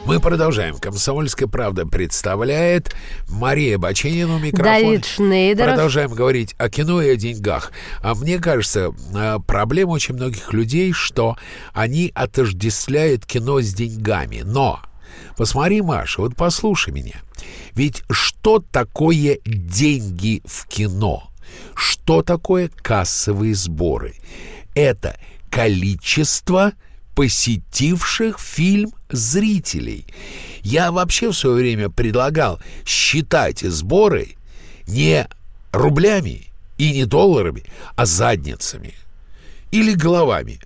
Мы 0.07 0.19
продолжаем. 0.19 0.75
«Комсомольская 0.75 1.47
правда» 1.47 1.85
представляет 1.85 2.95
Мария 3.29 3.77
Баченина 3.77 4.37
у 4.37 4.39
микрофона. 4.39 4.79
Давид 4.79 5.05
Шнейдеров. 5.05 5.75
Продолжаем 5.75 6.11
говорить 6.11 6.55
о 6.57 6.67
кино 6.67 6.99
и 6.99 7.11
о 7.11 7.15
деньгах. 7.15 7.71
А 8.01 8.15
мне 8.15 8.39
кажется, 8.39 8.89
э, 9.13 9.37
проблема 9.45 9.91
очень 9.91 10.15
многих 10.15 10.51
людей, 10.51 10.93
что 10.93 11.37
они 11.73 12.11
отождествляют 12.15 13.23
кино 13.27 13.61
с 13.61 13.71
деньгами. 13.71 14.41
Но, 14.43 14.79
посмотри, 15.37 15.83
Маша, 15.83 16.21
вот 16.21 16.35
послушай 16.35 16.91
меня. 16.91 17.21
Ведь 17.75 18.01
что 18.09 18.63
такое 18.71 19.37
деньги 19.45 20.41
в 20.45 20.67
кино? 20.67 21.29
Что 21.75 22.23
такое 22.23 22.71
кассовые 22.81 23.53
сборы? 23.53 24.15
Это 24.73 25.15
количество 25.51 26.73
посетивших 27.13 28.39
фильм 28.39 28.93
зрителей. 29.09 30.05
Я 30.63 30.91
вообще 30.91 31.29
в 31.29 31.37
свое 31.37 31.57
время 31.57 31.89
предлагал 31.89 32.59
считать 32.85 33.59
сборы 33.59 34.35
не 34.87 35.27
рублями 35.71 36.47
и 36.77 36.93
не 36.93 37.05
долларами, 37.05 37.65
а 37.95 38.05
задницами 38.05 38.93
или 39.71 39.93
головами. 39.93 40.59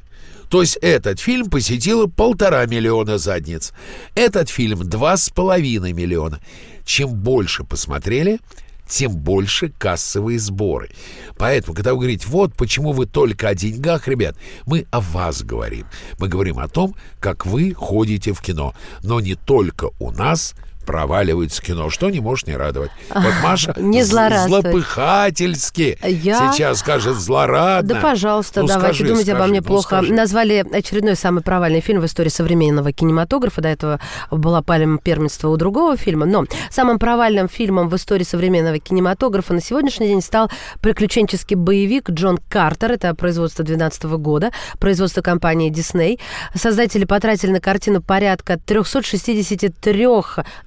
То 0.49 0.61
есть 0.61 0.77
этот 0.81 1.19
фильм 1.19 1.49
посетило 1.49 2.05
полтора 2.05 2.65
миллиона 2.65 3.17
задниц. 3.17 3.73
Этот 4.13 4.49
фильм 4.49 4.87
два 4.87 5.17
с 5.17 5.29
половиной 5.29 5.93
миллиона. 5.93 6.39
Чем 6.85 7.15
больше 7.15 7.63
посмотрели, 7.63 8.39
тем 8.87 9.15
больше 9.15 9.69
кассовые 9.69 10.39
сборы. 10.39 10.89
Поэтому, 11.37 11.75
когда 11.75 11.93
вы 11.93 11.99
говорите, 11.99 12.27
вот 12.27 12.55
почему 12.55 12.91
вы 12.91 13.05
только 13.05 13.49
о 13.49 13.55
деньгах, 13.55 14.07
ребят, 14.07 14.35
мы 14.65 14.85
о 14.91 15.01
вас 15.01 15.43
говорим. 15.43 15.87
Мы 16.19 16.27
говорим 16.27 16.59
о 16.59 16.67
том, 16.67 16.95
как 17.19 17.45
вы 17.45 17.73
ходите 17.73 18.33
в 18.33 18.41
кино. 18.41 18.73
Но 19.03 19.19
не 19.19 19.35
только 19.35 19.89
у 19.99 20.11
нас 20.11 20.55
проваливается 20.85 21.61
кино, 21.61 21.89
что 21.89 22.09
не 22.09 22.19
может 22.19 22.47
не 22.47 22.55
радовать. 22.55 22.91
Вот 23.09 23.33
Маша 23.43 23.73
не 23.77 24.03
злопыхательски 24.03 25.97
Я- 26.01 26.51
сейчас 26.53 26.79
скажет 26.79 27.15
злорадно. 27.17 27.95
Да, 27.95 28.01
пожалуйста, 28.01 28.61
Ну, 28.61 28.67
давайте 28.67 28.95
скажи, 28.97 29.09
думайте 29.09 29.31
обо 29.31 29.39
скажи, 29.39 29.51
мне 29.51 29.61
ну, 29.61 29.67
плохо. 29.67 29.87
скажи. 29.87 30.13
Назвали 30.13 30.65
очередной 30.71 31.15
самый 31.15 31.41
провальный 31.43 31.81
фильм 31.81 32.01
в 32.01 32.05
истории 32.05 32.29
современного 32.29 32.91
кинематографа. 32.91 33.61
До 33.61 33.69
этого 33.69 33.99
была 34.31 34.61
пальма 34.61 34.97
первенства 34.99 35.49
у 35.49 35.57
другого 35.57 35.97
фильма. 35.97 36.25
Но 36.25 36.45
самым 36.69 36.99
провальным 36.99 37.47
фильмом 37.49 37.89
в 37.89 37.95
истории 37.95 38.23
современного 38.23 38.79
кинематографа 38.79 39.53
на 39.53 39.61
сегодняшний 39.61 40.07
день 40.07 40.21
стал 40.21 40.49
приключенческий 40.81 41.55
боевик 41.55 42.09
«Джон 42.09 42.37
Картер». 42.49 42.91
Это 42.91 43.13
производство 43.15 43.63
2012 43.63 44.17
года, 44.17 44.51
производство 44.79 45.21
компании 45.21 45.71
Disney. 45.71 46.19
Создатели 46.53 47.05
потратили 47.05 47.51
на 47.51 47.59
картину 47.59 48.01
порядка 48.01 48.59
363, 48.65 50.05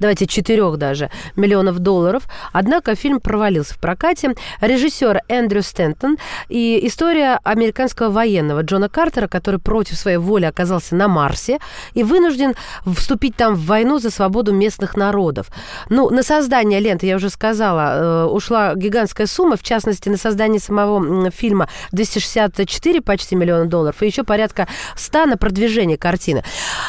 давайте 0.09 0.27
4 0.27 0.77
даже, 0.77 1.11
миллионов 1.37 1.81
долларов. 1.81 2.23
Однако 2.53 2.95
фильм 2.95 3.21
провалился 3.21 3.75
в 3.75 3.79
прокате. 3.79 4.35
Режиссер 4.63 5.21
Эндрю 5.29 5.61
Стентон 5.61 6.17
и 6.49 6.81
история 6.87 7.39
американского 7.45 8.09
военного 8.09 8.63
Джона 8.63 8.89
Картера, 8.89 9.29
который 9.29 9.61
против 9.61 9.99
своей 9.99 10.17
воли 10.17 10.47
оказался 10.47 10.95
на 10.95 11.09
Марсе 11.09 11.59
и 11.93 12.03
вынужден 12.03 12.55
вступить 12.87 13.37
там 13.37 13.55
в 13.55 13.67
войну 13.67 13.99
за 13.99 14.11
свободу 14.11 14.55
местных 14.55 14.97
народов. 14.97 15.49
Ну, 15.91 16.09
на 16.09 16.23
создание 16.23 16.81
ленты, 16.81 17.07
я 17.07 17.17
уже 17.17 17.29
сказала, 17.29 18.25
э, 18.25 18.25
ушла 18.29 18.75
гигантская 18.75 19.27
сумма, 19.27 19.59
в 19.59 19.63
частности, 19.63 20.09
на 20.09 20.17
создание 20.17 20.59
самого 20.59 21.31
фильма 21.31 21.69
264 21.93 23.03
почти 23.03 23.37
миллиона 23.37 23.67
долларов 23.67 24.03
и 24.03 24.07
еще 24.07 24.25
порядка 24.25 24.69
100 24.97 25.27
на 25.27 25.37
продвижение 25.37 25.99
картины. 25.99 26.45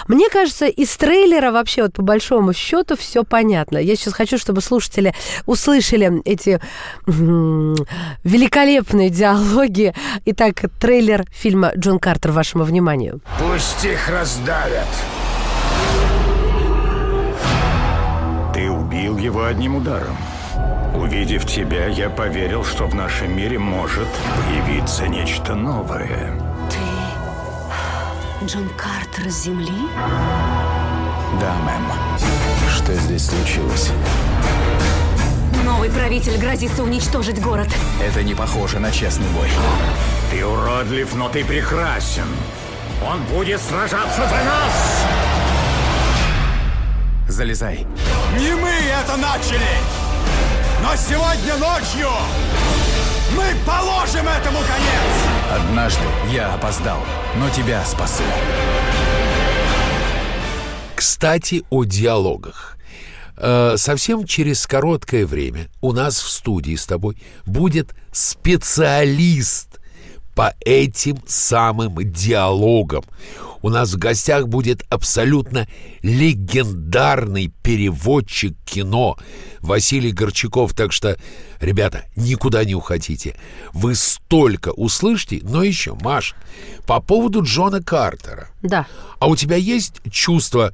Мне 0.08 0.30
кажется, 0.30 0.68
из 0.68 0.96
трейлера 0.96 1.52
вообще 1.52 1.82
вот 1.84 1.94
по 1.94 2.02
большому 2.02 2.54
счету 2.54 2.96
все 2.96 3.09
понятно. 3.24 3.78
Я 3.78 3.96
сейчас 3.96 4.14
хочу, 4.14 4.38
чтобы 4.38 4.62
слушатели 4.62 5.14
услышали 5.46 6.22
эти 6.26 6.60
великолепные 7.08 9.10
диалоги. 9.10 9.94
Итак, 10.26 10.66
трейлер 10.80 11.26
фильма 11.32 11.72
«Джон 11.76 12.00
Картер» 12.00 12.32
вашему 12.32 12.64
вниманию. 12.64 13.22
Пусть 13.40 13.86
их 13.86 14.10
раздавят. 14.10 14.88
Ты 18.54 18.70
убил 18.70 19.18
его 19.18 19.46
одним 19.46 19.76
ударом. 19.76 20.18
Увидев 20.96 21.46
тебя, 21.46 21.88
я 21.88 22.10
поверил, 22.10 22.66
что 22.66 22.86
в 22.86 22.96
нашем 22.96 23.36
мире 23.36 23.58
может 23.58 24.08
появиться 24.36 25.08
нечто 25.08 25.56
новое. 25.56 26.34
Джон 28.46 28.70
Картер 28.78 29.30
с 29.30 29.44
Земли? 29.44 29.72
Да, 31.40 31.54
мэм. 31.64 32.09
Что 32.90 33.02
здесь 33.02 33.28
случилось? 33.28 33.92
Новый 35.64 35.92
правитель 35.92 36.40
грозится 36.40 36.82
уничтожить 36.82 37.40
город. 37.40 37.68
Это 38.02 38.24
не 38.24 38.34
похоже 38.34 38.80
на 38.80 38.92
честный 38.92 39.28
бой. 39.28 39.48
Ты 40.32 40.44
уродлив, 40.44 41.14
но 41.14 41.30
ты 41.30 41.46
прекрасен. 41.46 42.26
Он 43.08 43.22
будет 43.26 43.62
сражаться 43.62 44.24
за 44.24 44.44
нас! 44.44 45.06
Залезай. 47.28 47.86
Не 48.40 48.56
мы 48.56 48.70
это 48.70 49.18
начали! 49.18 49.70
Но 50.82 50.96
сегодня 50.96 51.58
ночью 51.58 52.10
мы 53.38 53.54
положим 53.68 54.28
этому 54.28 54.58
конец! 54.62 55.62
Однажды 55.62 56.06
я 56.32 56.56
опоздал, 56.56 57.06
но 57.36 57.52
тебя 57.52 57.86
спасу. 57.86 58.24
Кстати, 60.96 61.64
о 61.70 61.84
диалогах. 61.84 62.79
Э, 63.40 63.76
Совсем 63.78 64.26
через 64.26 64.68
короткое 64.68 65.26
время 65.26 65.70
у 65.82 65.94
нас 65.94 66.20
в 66.22 66.30
студии 66.30 66.76
с 66.76 66.86
тобой 66.86 67.18
будет 67.46 67.96
специалист 68.12 69.80
по 70.36 70.54
этим 70.60 71.18
самым 71.26 71.96
диалогам. 72.12 73.04
У 73.62 73.70
нас 73.70 73.94
в 73.94 73.98
гостях 73.98 74.48
будет 74.48 74.86
абсолютно 74.90 75.68
легендарный 76.02 77.52
переводчик 77.62 78.56
кино 78.66 79.18
Василий 79.60 80.12
Горчаков. 80.12 80.74
Так 80.74 80.94
что, 80.94 81.18
ребята, 81.60 82.06
никуда 82.16 82.64
не 82.64 82.76
уходите. 82.76 83.36
Вы 83.74 83.96
столько 83.96 84.70
услышите, 84.70 85.42
но 85.44 85.64
еще, 85.64 85.98
Маш, 86.02 86.36
по 86.86 87.02
поводу 87.02 87.44
Джона 87.44 87.84
Картера. 87.84 88.50
Да. 88.62 88.88
А 89.20 89.28
у 89.28 89.36
тебя 89.36 89.58
есть 89.58 89.96
чувство 90.10 90.74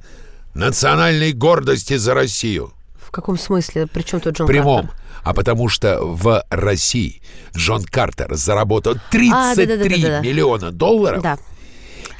национальной 0.56 1.32
гордости 1.32 1.96
за 1.96 2.14
Россию? 2.14 2.72
В 2.98 3.10
каком 3.10 3.38
смысле? 3.38 3.86
Причем 3.86 4.20
тут 4.20 4.36
Джон 4.36 4.46
В 4.46 4.50
прямом. 4.50 4.86
Картер? 4.86 5.02
А 5.22 5.34
потому 5.34 5.68
что 5.68 6.04
в 6.04 6.44
России 6.50 7.20
Джон 7.56 7.84
Картер 7.84 8.34
заработал 8.36 8.94
33 9.10 9.30
А, 9.32 9.54
да-да-да-да-да. 9.56 10.20
миллиона 10.20 10.70
долларов. 10.70 11.22
Да. 11.22 11.38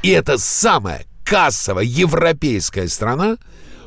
И 0.03 0.11
это 0.11 0.39
самая 0.39 1.05
кассовая 1.25 1.85
европейская 1.85 2.89
страна 2.89 3.37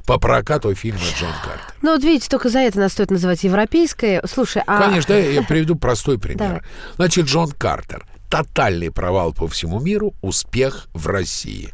по 0.06 0.18
прокату 0.20 0.74
фильма 0.74 1.02
Джон 1.20 1.34
Картер. 1.44 1.76
Ну, 1.82 1.94
вот 1.94 2.04
видите, 2.04 2.30
только 2.30 2.50
за 2.50 2.60
это 2.60 2.80
нас 2.80 2.94
стоит 2.94 3.12
называть 3.12 3.44
европейской. 3.44 4.22
Слушай, 4.26 4.64
а... 4.66 4.80
Конечно, 4.80 5.16
да, 5.16 5.20
я 5.20 5.44
приведу 5.44 5.76
простой 5.76 6.18
пример. 6.20 6.66
Значит, 6.96 7.26
Джон 7.26 7.52
Картер. 7.52 8.06
Тотальный 8.30 8.92
провал 8.92 9.34
по 9.34 9.48
всему 9.48 9.80
миру, 9.80 10.14
успех 10.22 10.88
в 10.94 11.08
России. 11.08 11.74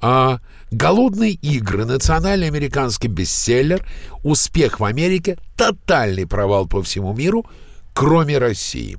А, 0.00 0.38
«Голодные 0.70 1.32
игры», 1.32 1.84
национальный 1.84 2.46
американский 2.46 3.08
бестселлер, 3.08 3.86
успех 4.22 4.80
в 4.80 4.84
Америке, 4.84 5.38
тотальный 5.56 6.26
провал 6.26 6.66
по 6.66 6.82
всему 6.82 7.14
миру, 7.14 7.46
кроме 7.94 8.38
России. 8.38 8.98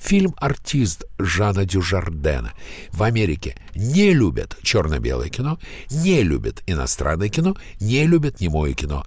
Фильм 0.00 0.34
«Артист» 0.38 1.04
Жана 1.18 1.64
Дюжардена. 1.64 2.52
В 2.92 3.02
Америке 3.02 3.56
не 3.74 4.12
любят 4.14 4.56
черно-белое 4.62 5.28
кино, 5.28 5.58
не 5.90 6.22
любят 6.22 6.62
иностранное 6.66 7.28
кино, 7.28 7.56
не 7.80 8.06
любят 8.06 8.40
немое 8.40 8.72
кино. 8.72 9.04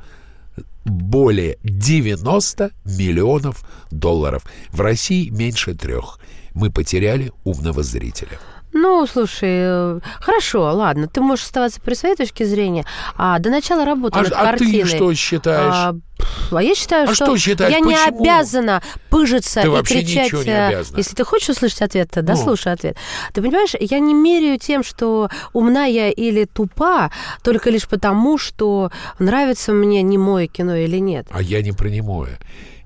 Более 0.83 1.57
90 1.63 2.71
миллионов 2.85 3.65
долларов. 3.89 4.43
В 4.69 4.81
России 4.81 5.29
меньше 5.29 5.75
трех. 5.75 6.19
Мы 6.53 6.69
потеряли 6.69 7.31
умного 7.43 7.83
зрителя. 7.83 8.37
Ну, 8.73 9.05
слушай, 9.05 9.49
э, 9.49 9.99
хорошо, 10.21 10.61
ладно, 10.73 11.07
ты 11.07 11.19
можешь 11.21 11.45
оставаться 11.45 11.81
при 11.81 11.93
своей 11.93 12.15
точке 12.15 12.45
зрения, 12.45 12.85
а 13.17 13.37
до 13.39 13.49
начала 13.49 13.83
работы 13.85 14.17
А, 14.19 14.23
над 14.23 14.31
а 14.33 14.43
картиной... 14.45 14.83
ты 14.83 14.87
что 14.87 15.13
считаешь? 15.13 15.73
А, 15.75 15.95
а 16.51 16.63
я 16.63 16.73
считаю, 16.73 17.09
А 17.09 17.13
что, 17.13 17.25
что 17.25 17.37
считаешь? 17.37 17.73
я 17.73 17.79
не 17.79 17.93
Почему? 17.95 18.21
обязана 18.21 18.81
пыжиться 19.09 19.61
Ты 19.61 19.67
и 19.67 19.69
вообще 19.69 20.01
кричать. 20.01 20.25
ничего 20.27 20.43
не 20.43 20.49
э, 20.51 20.67
обязана. 20.67 20.97
Если 20.97 21.15
ты 21.15 21.23
хочешь 21.25 21.49
услышать 21.49 21.81
ответ, 21.81 22.11
то 22.11 22.21
Ну. 22.21 22.27
дослушай 22.27 22.71
ответ. 22.71 22.95
Ты 23.33 23.41
понимаешь, 23.41 23.73
я 23.79 23.99
не 23.99 24.13
меряю 24.13 24.57
тем, 24.57 24.83
что 24.83 25.29
умна 25.53 25.85
я 25.85 26.09
или 26.09 26.45
тупа, 26.45 27.11
только 27.43 27.69
лишь 27.71 27.87
потому, 27.87 28.37
что 28.37 28.89
нравится 29.19 29.73
мне 29.73 30.01
немое 30.01 30.47
кино 30.47 30.75
или 30.75 30.97
нет. 30.97 31.27
А 31.31 31.41
я 31.41 31.61
не 31.61 31.73
про 31.73 31.89
немое. 31.89 32.39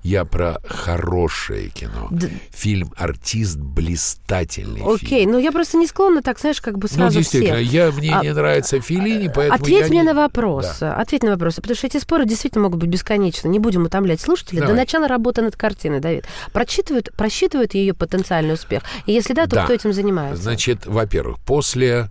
Я 0.06 0.24
про 0.24 0.60
хорошее 0.64 1.68
кино. 1.70 2.06
Д- 2.12 2.30
Фильм 2.52 2.92
«Артист» 2.96 3.58
блистательный 3.58 4.80
Окей, 4.84 5.20
фильм. 5.22 5.32
ну 5.32 5.38
я 5.40 5.50
просто 5.50 5.78
не 5.78 5.88
склонна 5.88 6.22
так, 6.22 6.38
знаешь, 6.38 6.60
как 6.60 6.78
бы 6.78 6.86
Ну, 6.88 6.96
сразу 6.96 7.18
действительно, 7.18 7.56
всех. 7.56 7.72
я, 7.72 7.90
мне 7.90 8.14
А, 8.14 8.22
не 8.22 8.32
нравится 8.32 8.80
Филини, 8.80 9.26
поэтому 9.34 9.60
Ответь 9.60 9.88
мне 9.88 9.98
не- 9.98 10.04
на 10.04 10.14
вопрос. 10.14 10.76
Да. 10.78 10.94
Ответь 10.94 11.24
на 11.24 11.30
вопрос. 11.30 11.56
Потому 11.56 11.74
что 11.74 11.88
эти 11.88 11.96
споры 11.98 12.24
действительно 12.24 12.62
могут 12.62 12.78
быть 12.78 12.88
бесконечны. 12.88 13.48
Не 13.48 13.58
будем 13.58 13.82
утомлять 13.84 14.20
слушателей. 14.20 14.60
Давай. 14.60 14.74
До 14.76 14.80
начала 14.80 15.08
работы 15.08 15.42
над 15.42 15.56
картиной, 15.56 15.98
Давид. 15.98 16.24
Прочитывают, 16.52 17.10
просчитывают 17.16 17.74
ее 17.74 17.92
потенциальный 17.92 18.54
успех. 18.54 18.84
И 19.06 19.12
если 19.12 19.32
да, 19.34 19.46
то 19.46 19.56
Да. 19.56 19.64
кто 19.64 19.72
этим 19.72 19.92
занимается? 19.92 20.40
Значит, 20.40 20.86
во-первых, 20.86 21.40
после 21.40 22.10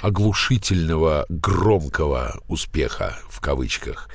оглушительного, 0.00 1.26
громкого 1.28 2.40
успеха, 2.48 3.16
в 3.30 3.40
кавычках, 3.40 4.08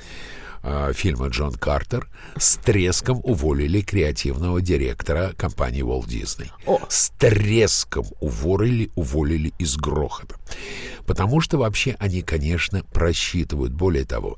э, 0.62 0.92
фильма 0.94 1.28
«Джон 1.28 1.54
Картер» 1.54 2.08
с 2.36 2.56
треском 2.56 3.20
уволили 3.22 3.80
креативного 3.80 4.60
директора 4.60 5.32
компании 5.36 5.82
Walt 5.82 6.06
Disney. 6.06 6.50
О. 6.66 6.80
С 6.88 7.10
треском 7.18 8.06
уволили, 8.20 8.90
уволили 8.94 9.52
из 9.58 9.76
грохота. 9.76 10.36
Потому 11.06 11.40
что 11.40 11.58
вообще 11.58 11.96
они, 11.98 12.22
конечно, 12.22 12.84
просчитывают. 12.92 13.72
Более 13.72 14.04
того, 14.04 14.36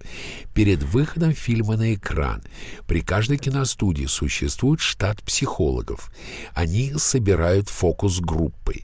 перед 0.55 0.83
выходом 0.83 1.33
фильма 1.33 1.77
на 1.77 1.95
экран 1.95 2.43
при 2.87 3.01
каждой 3.01 3.37
киностудии 3.37 4.07
существует 4.07 4.81
штат 4.81 5.23
психологов. 5.23 6.11
Они 6.55 6.95
собирают 6.97 7.69
фокус-группы, 7.69 8.83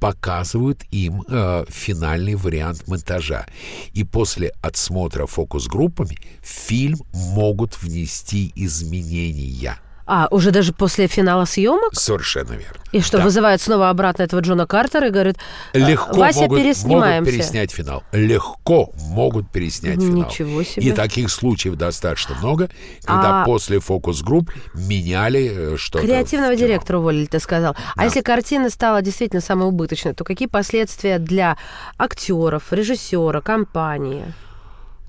показывают 0.00 0.84
им 0.90 1.22
э, 1.28 1.64
финальный 1.68 2.34
вариант 2.34 2.86
монтажа. 2.88 3.46
И 3.92 4.04
после 4.04 4.52
отсмотра 4.60 5.26
фокус-группами 5.26 6.18
в 6.42 6.48
фильм 6.48 6.98
могут 7.12 7.80
внести 7.82 8.52
изменения. 8.54 9.78
А, 10.06 10.28
уже 10.30 10.52
даже 10.52 10.72
после 10.72 11.08
финала 11.08 11.44
съемок? 11.46 11.92
Совершенно 11.94 12.52
верно. 12.52 12.76
И 12.92 13.00
что, 13.00 13.18
Да. 13.18 13.24
вызывает 13.24 13.60
снова 13.60 13.90
обратно 13.90 14.22
этого 14.22 14.40
Джона 14.40 14.66
Картера 14.66 15.08
и 15.08 15.10
говорит, 15.10 15.36
«Э, 15.72 15.78
Легко 15.80 16.16
Вася, 16.16 16.40
могут, 16.42 16.50
могут 16.58 16.62
переснимаемся. 16.64 17.32
переснять 17.32 17.72
финал. 17.72 18.04
Легко 18.12 18.92
могут 18.94 19.50
переснять 19.50 19.96
финал. 19.96 20.28
Ничего 20.30 20.62
себе. 20.62 20.86
И 20.86 20.92
таких 20.92 21.28
случаев 21.30 21.74
достаточно 21.74 22.36
много, 22.36 22.70
когда 23.04 23.42
А- 23.42 23.44
после 23.44 23.80
фокус-групп 23.80 24.50
меняли 24.74 25.74
э, 25.74 25.76
что-то. 25.76 26.04
Креативного 26.06 26.54
директора 26.54 26.98
уволили, 26.98 27.26
ты 27.26 27.40
сказал. 27.40 27.74
А 27.94 27.98
Да. 27.98 28.04
если 28.04 28.20
картина 28.20 28.70
стала 28.70 29.02
действительно 29.02 29.40
самой 29.42 29.68
убыточной, 29.68 30.14
то 30.14 30.22
какие 30.24 30.46
последствия 30.48 31.18
для 31.18 31.56
актеров, 31.98 32.72
режиссера, 32.72 33.40
компании? 33.40 34.24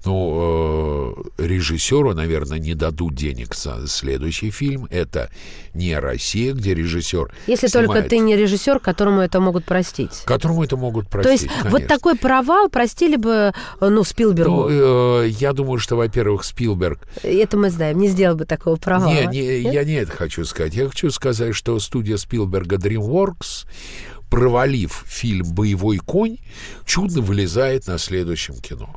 Ну, 0.07 1.25
э, 1.37 1.45
режиссеру, 1.45 2.13
наверное, 2.13 2.59
не 2.59 2.75
дадут 2.75 3.13
денег 3.13 3.53
за 3.55 3.87
следующий 3.87 4.51
фильм. 4.51 4.87
Это 4.89 5.29
не 5.73 5.99
Россия, 5.99 6.53
где 6.53 6.73
режиссер 6.73 7.29
Если 7.45 7.67
только 7.67 7.87
снимает- 7.91 8.09
ты 8.09 8.19
не 8.19 8.37
режиссер, 8.37 8.79
которому 8.79 9.19
это 9.19 9.41
могут 9.41 9.65
простить. 9.65 10.21
Которому 10.23 10.63
это 10.63 10.77
могут 10.77 11.07
То 11.07 11.11
простить, 11.11 11.41
есть 11.41 11.53
вот 11.63 11.71
конечно. 11.73 11.89
такой 11.89 12.15
провал 12.15 12.69
простили 12.69 13.17
бы, 13.17 13.51
э, 13.81 13.89
ну, 13.89 14.05
Спилбергу. 14.05 14.49
Ну, 14.49 15.23
э, 15.23 15.27
я 15.27 15.51
думаю, 15.51 15.77
что, 15.77 15.97
во-первых, 15.97 16.45
Спилберг 16.45 16.99
Это 17.23 17.57
мы 17.57 17.69
знаем, 17.69 17.99
не 17.99 18.07
сделал 18.07 18.37
бы 18.37 18.45
такого 18.45 18.77
провала. 18.77 19.11
Не, 19.11 19.25
не, 19.25 19.63
Нет? 19.63 19.73
я 19.73 19.83
не 19.83 19.95
это 19.95 20.11
хочу 20.13 20.45
сказать. 20.45 20.73
Я 20.73 20.87
хочу 20.87 21.11
сказать, 21.11 21.53
что 21.53 21.77
студия 21.79 22.15
Спилберга 22.15 22.77
DreamWorks, 22.77 23.67
провалив 24.29 25.03
фильм 25.05 25.53
«Боевой 25.53 25.97
конь», 25.97 26.37
чудно 26.85 27.19
вылезает 27.19 27.87
на 27.87 27.97
следующем 27.97 28.55
кино. 28.55 28.95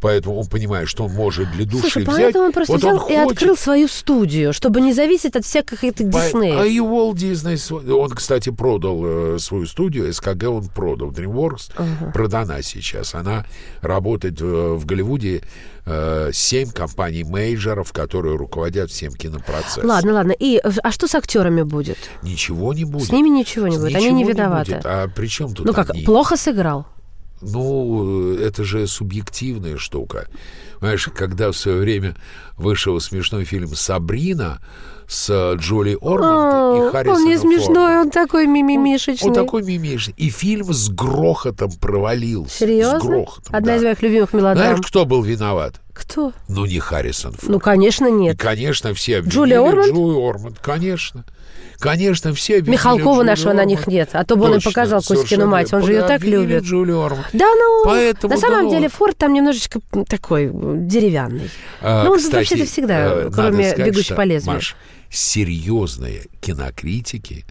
Поэтому 0.00 0.40
он 0.40 0.46
понимает, 0.46 0.88
что 0.88 1.04
он 1.04 1.12
может 1.12 1.50
для 1.52 1.64
души 1.66 1.82
Слушай, 1.90 2.02
взять. 2.04 2.16
поэтому 2.16 2.44
он 2.46 2.52
просто 2.52 2.72
вот 2.72 2.78
взял 2.80 2.96
он 2.96 3.02
и 3.10 3.16
хочет. 3.16 3.32
открыл 3.32 3.56
свою 3.56 3.88
студию, 3.88 4.52
чтобы 4.52 4.80
не 4.80 4.92
зависеть 4.92 5.36
от 5.36 5.44
всяких 5.44 5.84
этих 5.84 6.08
Диснея. 6.08 6.60
А 6.62 6.64
и 6.66 6.78
Walt 6.78 7.14
Disney, 7.14 7.92
он, 7.92 8.10
кстати, 8.10 8.50
продал 8.50 9.00
э, 9.04 9.38
свою 9.38 9.66
студию, 9.66 10.12
СКГ 10.12 10.44
он 10.48 10.68
продал, 10.68 11.10
DreamWorks 11.10 11.72
Ага. 11.76 12.10
продана 12.12 12.62
сейчас. 12.62 13.14
Она 13.14 13.44
работает 13.82 14.40
в 14.40 14.84
Голливуде 14.86 15.42
э, 15.86 16.30
семь 16.32 16.70
компаний 16.70 17.24
мейджеров, 17.24 17.92
которые 17.92 18.36
руководят 18.36 18.90
всем 18.90 19.12
кинопроцессом. 19.12 19.86
Ладно, 19.86 20.12
ладно. 20.14 20.32
И 20.32 20.60
э, 20.62 20.70
а 20.82 20.92
что 20.92 21.08
с 21.08 21.14
актерами 21.14 21.62
будет? 21.62 21.98
Ничего 22.22 22.72
не 22.72 22.84
будет. 22.84 23.06
С 23.08 23.12
ними 23.12 23.28
ничего 23.28 23.68
не 23.68 23.76
будет, 23.76 23.94
они 23.94 24.06
не 24.10 24.22
Ничего 24.22 24.30
виноваты. 24.32 24.72
будет. 24.72 24.86
А 24.86 25.08
при 25.08 25.26
чем 25.26 25.54
тут 25.54 25.66
Ну 25.66 25.72
как, 25.74 25.90
они? 25.90 26.02
плохо 26.04 26.36
сыграл? 26.36 26.86
Ну, 27.40 28.34
э, 28.36 28.44
это 28.44 28.64
же 28.64 28.86
субъективная 28.86 29.76
штука. 29.76 30.26
Понимаешь, 30.78 31.08
когда 31.14 31.50
в 31.50 31.56
свое 31.56 31.78
время 31.78 32.16
вышел 32.56 32.98
смешной 33.00 33.44
фильм 33.44 33.68
«Сабрина», 33.74 34.60
с 35.10 35.28
э, 35.28 35.56
Джоли 35.56 35.98
Орманд 36.00 36.88
и 36.88 36.92
Харрисоном 36.92 37.22
Он 37.22 37.28
не 37.28 37.36
смешной, 37.36 37.74
Фордом. 37.74 38.00
он 38.02 38.10
такой 38.10 38.46
мимимишечный. 38.46 39.28
Он 39.28 39.34
такой 39.34 39.62
мимишный. 39.64 40.14
И 40.16 40.30
фильм 40.30 40.72
с 40.72 40.88
грохотом 40.88 41.72
провалился. 41.72 42.58
Серьезно? 42.58 43.00
С 43.00 43.02
грохотом, 43.02 43.54
Одна 43.56 43.72
да. 43.72 43.76
из 43.76 43.82
моих 43.82 44.02
любимых 44.02 44.32
мелодрам. 44.32 44.56
Знаешь, 44.68 44.86
кто 44.86 45.04
был 45.04 45.22
виноват? 45.22 45.80
Кто? 45.92 46.32
Ну, 46.48 46.64
не 46.64 46.78
Харрисон 46.78 47.32
Форд. 47.32 47.48
Ну, 47.48 47.58
конечно, 47.58 48.06
И, 48.06 48.12
нет. 48.12 48.38
конечно, 48.38 48.94
все 48.94 49.18
обвинили 49.18 49.34
Джулия 49.34 49.60
Орманд? 49.60 49.92
Джулию 49.92 50.28
Орманд, 50.28 50.58
конечно. 50.60 51.24
Конечно, 51.80 52.34
все 52.34 52.60
Михалкова 52.60 53.22
нашего 53.22 53.52
на 53.52 53.64
них 53.64 53.86
нет. 53.86 54.10
А 54.12 54.24
то 54.24 54.36
бы 54.36 54.44
он 54.44 54.58
и 54.58 54.60
показал 54.60 55.02
совершенно 55.02 55.46
мать. 55.46 55.72
Он 55.72 55.82
же 55.82 55.92
ее 55.92 56.02
так 56.02 56.22
любит. 56.22 56.64
Да, 57.32 57.46
ну, 57.56 57.82
Поэтому, 57.84 58.34
на 58.34 58.38
самом 58.38 58.70
деле 58.70 58.88
Форд 58.88 59.16
там 59.16 59.32
немножечко 59.32 59.80
такой 60.08 60.50
деревянный. 60.52 61.50
А, 61.80 62.04
ну, 62.04 62.12
он 62.12 62.20
вообще-то 62.20 62.66
всегда, 62.66 63.06
э, 63.06 63.30
кроме 63.32 63.70
сказать, 63.70 63.86
«Бегущей 63.86 64.04
что, 64.04 64.14
по 64.14 64.22
лезвию». 64.22 64.54
Маш, 64.54 64.76
серьезные 65.10 66.26
кинокритики 66.40 67.44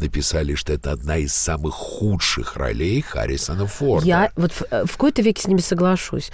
написали, 0.00 0.54
что 0.54 0.72
это 0.72 0.92
одна 0.92 1.16
из 1.18 1.32
самых 1.34 1.74
худших 1.74 2.56
ролей 2.56 3.00
Харрисона 3.02 3.66
Форда. 3.66 4.06
Я 4.06 4.32
вот 4.36 4.52
в, 4.52 4.62
э, 4.70 4.84
в 4.86 4.92
какой-то 4.92 5.22
веке 5.22 5.42
с 5.42 5.46
ними 5.46 5.60
соглашусь. 5.60 6.30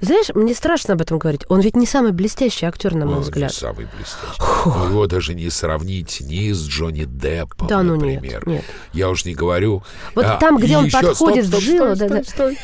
Знаешь, 0.00 0.30
мне 0.34 0.54
страшно 0.54 0.94
об 0.94 1.00
этом 1.00 1.18
говорить. 1.18 1.42
Он 1.48 1.60
ведь 1.60 1.76
не 1.76 1.86
самый 1.86 2.12
блестящий 2.12 2.66
актер, 2.66 2.94
на 2.94 3.06
мой 3.06 3.16
Он 3.16 3.20
взгляд. 3.22 3.50
не 3.50 3.56
самый 3.56 3.86
блестящий. 3.96 4.88
Его 4.88 5.06
даже 5.06 5.34
не 5.34 5.50
сравнить 5.50 6.20
ни 6.20 6.52
с 6.52 6.66
Джонни 6.66 7.04
Деппом, 7.04 7.66
Да 7.68 7.82
ну 7.82 7.94
нет, 7.96 8.16
например. 8.22 8.46
нет. 8.48 8.64
Я 8.92 9.10
уж 9.10 9.24
не 9.24 9.34
говорю... 9.34 9.82
Вот 10.14 10.24
А, 10.24 10.36
там, 10.36 10.58
где 10.58 10.76
он 10.78 10.86
еще- 10.86 11.00
подходит 11.00 11.46
стоп, 11.46 11.60
в 11.60 11.62
стоп, 11.62 11.76
жилу, 11.76 11.94
стой, 11.96 12.08
да-да. 12.08 12.24
стой, 12.24 12.54
стой. 12.54 12.58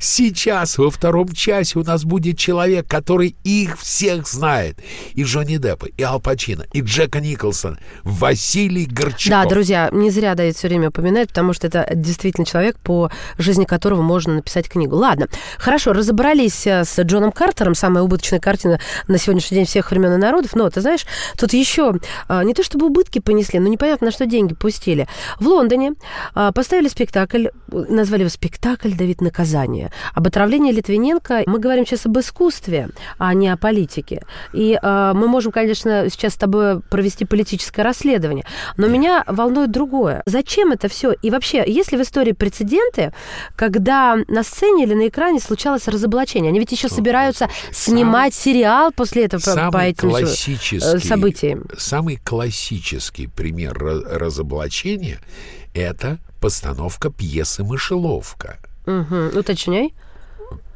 Сейчас, 0.00 0.78
во 0.78 0.90
втором 0.90 1.28
часе, 1.28 1.78
у 1.78 1.84
нас 1.84 2.04
будет 2.04 2.38
человек, 2.38 2.88
который 2.88 3.36
их 3.44 3.78
всех 3.78 4.26
знает. 4.26 4.78
И 5.12 5.24
Джонни 5.24 5.58
Деппа, 5.58 5.86
и 5.86 6.02
Ал 6.02 6.20
Пачино, 6.20 6.64
и 6.72 6.80
Джека 6.80 7.20
Николсона, 7.20 7.78
Василий 8.02 8.86
Горчаков. 8.86 9.28
Да, 9.28 9.44
друзья, 9.44 9.90
не 9.92 10.10
зря 10.10 10.34
Давид 10.34 10.56
все 10.56 10.68
время 10.68 10.88
упоминает, 10.88 11.28
потому 11.28 11.52
что 11.52 11.66
это 11.66 11.86
действительно 11.94 12.46
человек, 12.46 12.78
по 12.78 13.10
жизни 13.36 13.66
которого 13.66 14.00
можно 14.00 14.36
написать 14.36 14.70
книгу. 14.70 14.96
Ладно, 14.96 15.28
хорошо, 15.58 15.92
разобрались 15.92 16.66
э, 16.66 16.84
с 16.84 17.02
Джоном 17.02 17.30
Картером, 17.30 17.74
самая 17.74 18.02
убыточная 18.02 18.40
картина 18.40 18.80
на 19.06 19.18
сегодняшний 19.18 19.58
день 19.58 19.66
всех 19.66 19.90
времен 19.90 20.14
и 20.14 20.16
народов. 20.16 20.54
Но, 20.54 20.70
ты 20.70 20.80
знаешь, 20.80 21.04
тут 21.36 21.52
еще 21.52 21.92
а, 22.26 22.42
не 22.42 22.54
то 22.54 22.62
чтобы 22.62 22.86
убытки 22.86 23.18
понесли, 23.18 23.58
но 23.58 23.68
непонятно, 23.68 24.06
на 24.06 24.12
что 24.12 24.24
деньги 24.24 24.54
пустили. 24.54 25.06
В 25.38 25.46
Лондоне 25.46 25.92
а, 26.34 26.52
поставили 26.52 26.88
спектакль, 26.88 27.48
назвали 27.68 28.20
его 28.20 28.30
«Спектакль 28.30 28.92
Давид 28.94 29.20
наказание». 29.20 29.89
Об 30.14 30.26
отравлении 30.26 30.72
Литвиненко 30.72 31.42
мы 31.46 31.58
говорим 31.58 31.86
сейчас 31.86 32.06
об 32.06 32.18
искусстве, 32.18 32.88
а 33.18 33.34
не 33.34 33.48
о 33.48 33.56
политике. 33.56 34.22
И 34.52 34.78
а, 34.82 35.14
мы 35.14 35.28
можем, 35.28 35.52
конечно, 35.52 36.08
сейчас 36.10 36.34
с 36.34 36.36
тобой 36.36 36.80
провести 36.80 37.24
политическое 37.24 37.82
расследование, 37.82 38.44
но 38.76 38.86
меня 38.86 39.24
волнует 39.26 39.70
другое. 39.70 40.22
Зачем 40.26 40.72
это 40.72 40.88
все? 40.88 41.12
И 41.22 41.30
вообще, 41.30 41.64
есть 41.66 41.92
ли 41.92 41.98
в 41.98 42.02
истории 42.02 42.32
прецеденты, 42.32 43.12
когда 43.56 44.16
на 44.28 44.42
сцене 44.42 44.84
или 44.84 44.94
на 44.94 45.08
экране 45.08 45.40
случалось 45.40 45.86
разоблачение? 45.88 46.50
Они 46.50 46.58
ведь 46.58 46.72
еще 46.72 46.88
собираются 46.88 47.48
снимать 47.72 48.34
сериал 48.34 48.92
после 48.92 49.24
этого 49.24 49.40
по- 49.40 49.46
по 49.46 49.52
Самый 49.54 49.88
этим 49.90 50.08
э, 50.08 50.10
классический, 50.20 50.80
событиям. 51.08 51.64
самый 51.76 52.16
классический 52.16 53.26
пример 53.26 53.72
ра- 53.76 54.02
разоблачения– 54.18 55.18
это 55.74 56.18
постановка 56.40 57.10
пьесы 57.10 57.62
«Мышеловка». 57.64 58.58
Мгм. 58.90 59.38
Уточняй. 59.38 59.94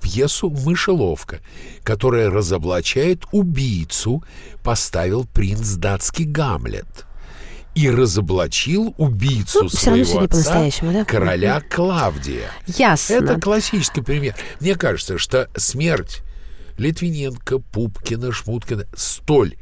Пьесу 0.00 0.50
«Мышеловка», 0.50 1.40
которая 1.82 2.30
разоблачает 2.30 3.24
убийцу, 3.32 4.22
поставил 4.62 5.24
принц 5.26 5.70
датский 5.72 6.24
Гамлет. 6.26 7.06
И 7.74 7.90
разоблачил 7.90 8.94
убийцу 8.98 9.64
Ну, 9.64 9.68
своего 9.68 10.20
отца, 10.20 10.70
да? 10.82 11.04
короля 11.04 11.60
Клавдия. 11.60 12.50
Ясно. 12.66 13.14
Это 13.14 13.40
классический 13.40 14.00
пример. 14.00 14.36
Мне 14.60 14.76
кажется, 14.76 15.18
что 15.18 15.48
смерть 15.56 16.22
Литвиненко, 16.78 17.58
Пупкина, 17.58 18.30
Шмуткина 18.30 18.86
столь 18.94 19.56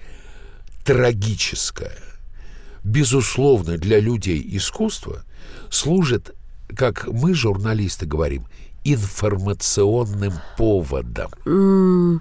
трагическая, 0.84 1.96
безусловно, 2.84 3.78
для 3.78 3.98
людей 4.00 4.44
искусства, 4.56 5.24
служит, 5.70 6.34
как 6.72 7.06
мы, 7.06 7.34
журналисты, 7.34 8.06
говорим, 8.06 8.46
информационным 8.84 10.32
поводом. 10.56 11.30
М, 11.46 12.20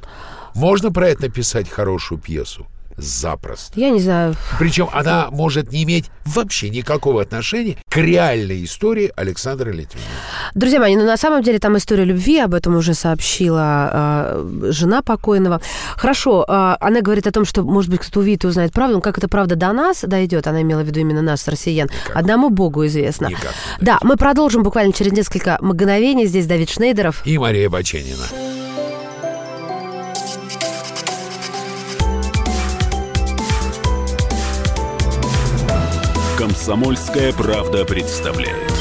Можно 0.54 0.92
про 0.92 1.08
это 1.10 1.24
написать 1.24 1.70
хорошую 1.70 2.20
пьесу? 2.20 2.68
Запросто. 3.02 3.80
Я 3.80 3.90
не 3.90 4.00
знаю. 4.00 4.36
Причем 4.60 4.90
она 4.94 5.30
может 5.32 5.72
не 5.72 5.84
иметь 5.84 6.10
вообще 6.26 6.70
никакого 6.70 7.22
отношения 7.22 7.78
к 7.90 7.98
реальной 7.98 8.64
истории 8.64 9.12
Александра 9.16 9.72
Литвина. 9.72 10.06
Друзья 10.54 10.80
мои, 10.80 10.96
ну 10.96 11.06
на 11.06 11.18
самом 11.18 11.44
деле 11.44 11.60
там 11.60 11.78
история 11.78 12.06
любви, 12.06 12.40
об 12.40 12.54
этом 12.54 12.76
уже 12.76 12.94
сообщила 12.94 13.90
э, 13.92 14.72
жена 14.72 15.02
покойного. 15.02 15.62
Хорошо, 15.96 16.46
э, 16.48 16.76
она 16.80 17.02
говорит 17.02 17.28
о 17.28 17.32
том, 17.32 17.46
что, 17.46 17.64
может 17.64 17.90
быть, 17.90 18.02
кто-то 18.02 18.20
увидит 18.20 18.44
и 18.44 18.48
узнает 18.48 18.72
правду, 18.72 18.96
но 18.96 19.02
как 19.02 19.18
эта 19.18 19.28
правда 19.28 19.56
до 19.56 19.72
нас 19.74 20.02
дойдет, 20.02 20.48
она 20.48 20.62
имела 20.62 20.82
в 20.82 20.86
виду 20.86 21.00
именно 21.00 21.22
нас, 21.22 21.48
россиян, 21.48 21.90
одному 22.14 22.50
Богу 22.50 22.86
известно. 22.86 23.28
Никак 23.28 23.54
Да, 23.80 23.98
мы 24.02 24.18
продолжим 24.18 24.64
буквально 24.64 24.94
через 24.94 25.12
несколько 25.12 25.58
мгновений. 25.62 26.26
Здесь 26.28 26.48
Давид 26.48 26.70
Шнейдеров. 26.70 27.26
И 27.26 27.38
Мария 27.38 27.70
Баченина. 27.70 28.26
Комсомольская 36.62 37.34
правда 37.34 37.86
представляет. 37.86 38.71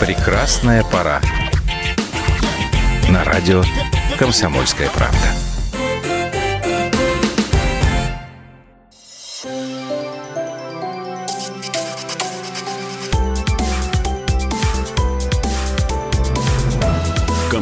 Прекрасная 0.00 0.82
пора. 0.82 1.20
На 3.08 3.22
радио 3.22 3.62
«Комсомольская 4.18 4.90
правда». 4.90 5.47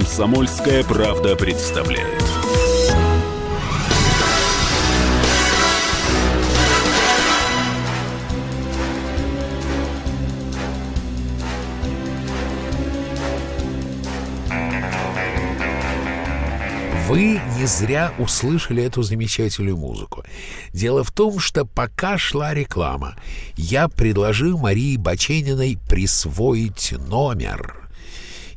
Комсомольская 0.07 0.85
правда 0.85 1.35
представляет. 1.35 2.23
Вы 17.09 17.41
не 17.59 17.67
зря 17.67 18.15
услышали 18.21 18.85
эту 18.85 19.03
замечательную 19.03 19.77
музыку. 19.77 20.25
Дело 20.73 21.03
в 21.03 21.11
том, 21.11 21.41
что 21.41 21.65
пока 21.65 22.17
шла 22.17 22.55
реклама, 22.55 23.17
я 23.57 23.89
предложил 23.89 24.57
Марии 24.57 24.97
Бачениной 24.97 25.77
присвоить 25.89 26.95
номер. 27.09 27.86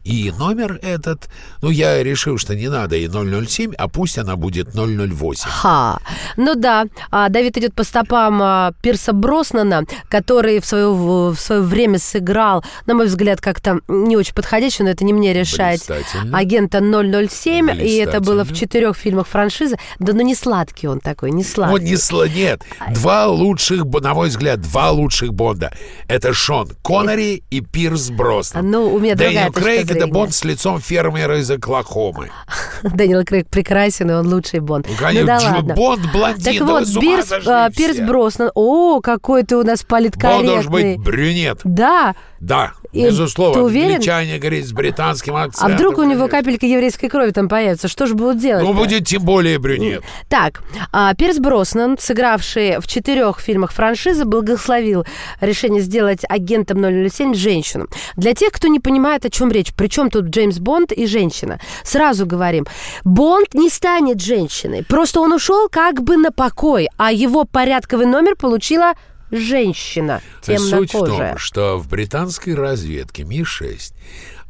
И 0.09 0.31
номер 0.31 0.79
этот, 0.81 1.29
ну, 1.61 1.69
я 1.69 2.01
решил, 2.01 2.39
что 2.39 2.55
не 2.55 2.67
надо 2.67 2.95
и 2.95 3.07
007, 3.07 3.73
а 3.77 3.87
пусть 3.87 4.17
она 4.17 4.35
будет 4.35 4.69
008. 4.73 5.47
Ха. 5.47 5.99
Ну 6.35 6.55
да, 6.55 6.85
а, 7.11 7.29
Давид 7.29 7.57
идет 7.57 7.75
по 7.75 7.83
стопам 7.83 8.41
а, 8.41 8.71
Пирса 8.81 9.13
Броснана, 9.13 9.83
который 10.09 10.59
в 10.61 10.65
свое, 10.65 10.91
в 10.91 11.35
свое 11.35 11.61
время 11.61 11.99
сыграл, 11.99 12.65
на 12.87 12.95
мой 12.95 13.05
взгляд, 13.05 13.39
как-то 13.39 13.81
не 13.87 14.17
очень 14.17 14.33
подходящий, 14.33 14.81
но 14.81 14.89
это 14.89 15.05
не 15.05 15.13
мне 15.13 15.31
решать, 15.31 15.87
агента 16.33 16.79
007, 16.79 17.69
и 17.79 17.97
это 17.97 18.19
было 18.19 18.43
в 18.43 18.55
четырех 18.55 18.97
фильмах 18.97 19.27
франшизы. 19.27 19.77
Да 19.99 20.13
ну 20.13 20.21
не 20.21 20.33
сладкий 20.33 20.87
он 20.87 21.01
такой, 21.01 21.29
не 21.29 21.43
сладкий. 21.43 21.75
Он 21.75 21.83
не 21.83 21.97
сла... 21.97 22.27
Нет, 22.27 22.63
два 22.95 23.27
лучших, 23.27 23.85
на 23.85 24.15
мой 24.15 24.29
взгляд, 24.29 24.59
два 24.61 24.89
лучших 24.89 25.35
Бонда. 25.35 25.71
Это 26.07 26.33
Шон 26.33 26.69
Коннери 26.81 27.43
и 27.51 27.61
Пирс 27.61 28.09
Броснан. 28.09 28.71
Ну, 28.71 28.91
у 28.91 28.97
меня 28.97 29.13
Дэниел 29.13 29.51
Крейг— 29.51 29.91
это. 30.05 30.13
Бонд 30.13 30.33
с 30.33 30.43
лицом 30.43 30.79
фермера 30.81 31.39
из 31.39 31.49
Оклахомы. 31.51 32.29
Дэниел 32.83 33.23
Крейг 33.25 33.47
прекрасен, 33.49 34.09
и 34.11 34.13
он 34.13 34.27
лучший 34.31 34.59
Бонд. 34.59 34.87
Ну, 34.89 34.95
конечно, 34.97 35.27
да 35.27 35.37
Дж- 35.37 35.55
ладно. 35.55 35.73
Бонд 35.75 36.11
блондин, 36.11 36.43
Так 36.57 36.67
да 36.67 36.73
вот, 36.73 36.79
вы 36.81 36.85
с 36.85 36.97
ума 36.97 37.01
Пирс, 37.01 37.25
сошли 37.27 37.51
а. 37.51 37.69
Пирс 37.69 37.97
Броснан. 37.99 38.51
О, 38.55 39.01
какой 39.01 39.43
ты 39.43 39.55
у 39.57 39.63
нас 39.63 39.83
Бонд 39.83 40.11
должен 40.11 40.11
политкорректный. 40.21 40.97
быть 40.97 40.99
брюнет. 41.05 41.59
Да, 41.63 42.15
Да, 42.39 42.71
И 42.93 43.03
безусловно. 43.03 43.55
ты 43.55 43.61
уверен? 43.61 43.91
Англичане, 43.95 44.37
говорит, 44.37 44.65
с 44.65 44.71
британским 44.71 45.35
А 45.35 45.43
акцентом. 45.43 45.75
вдруг 45.75 45.97
у 45.97 46.03
него 46.03 46.27
конечно. 46.27 46.37
капелька 46.37 46.65
еврейской 46.65 47.09
крови 47.09 47.31
там 47.31 47.49
появится? 47.49 47.87
Что 47.87 48.05
же 48.05 48.15
будут 48.15 48.37
делать? 48.39 48.63
Ну, 48.63 48.73
будет 48.73 49.05
тем 49.05 49.23
более 49.23 49.59
брюнет. 49.59 50.03
Так, 50.29 50.61
а, 50.93 51.13
Пирс 51.15 51.37
Броснан, 51.39 51.97
сыгравший 51.99 52.79
в 52.79 52.87
четырех 52.87 53.39
фильмах 53.41 53.73
франшизы, 53.73 54.23
благословил 54.25 55.05
решение 55.41 55.81
сделать 55.81 56.21
агентом 56.29 56.81
007 56.81 57.33
женщину. 57.33 57.87
Для 58.15 58.33
тех, 58.33 58.51
кто 58.53 58.67
не 58.69 58.79
понимает, 58.79 59.25
о 59.25 59.29
чем 59.29 59.51
речь, 59.51 59.73
причем 59.75 60.09
тут 60.09 60.25
Джеймс 60.25 60.59
Бонд 60.59 60.91
и 60.93 61.05
женщина, 61.07 61.59
сразу 61.83 62.25
говорим, 62.25 62.65
Бонд 63.03 63.53
не 63.53 63.69
станет 63.69 64.21
женщиной, 64.21 64.83
просто 64.87 65.19
он 65.19 65.33
ушел 65.33 65.67
как 65.69 66.01
бы 66.01 66.15
на 66.17 66.31
покой, 66.31 66.87
а 66.97 67.11
его 67.11 67.43
порядковый 67.43 68.05
номер 68.05 68.35
получила 68.35 68.93
женщина, 69.31 70.21
Суть 70.41 70.57
в 70.57 70.91
темнокожая. 70.91 71.29
том, 71.31 71.37
что 71.37 71.77
в 71.77 71.87
британской 71.87 72.55
разведке 72.55 73.23
Ми-6 73.23 73.93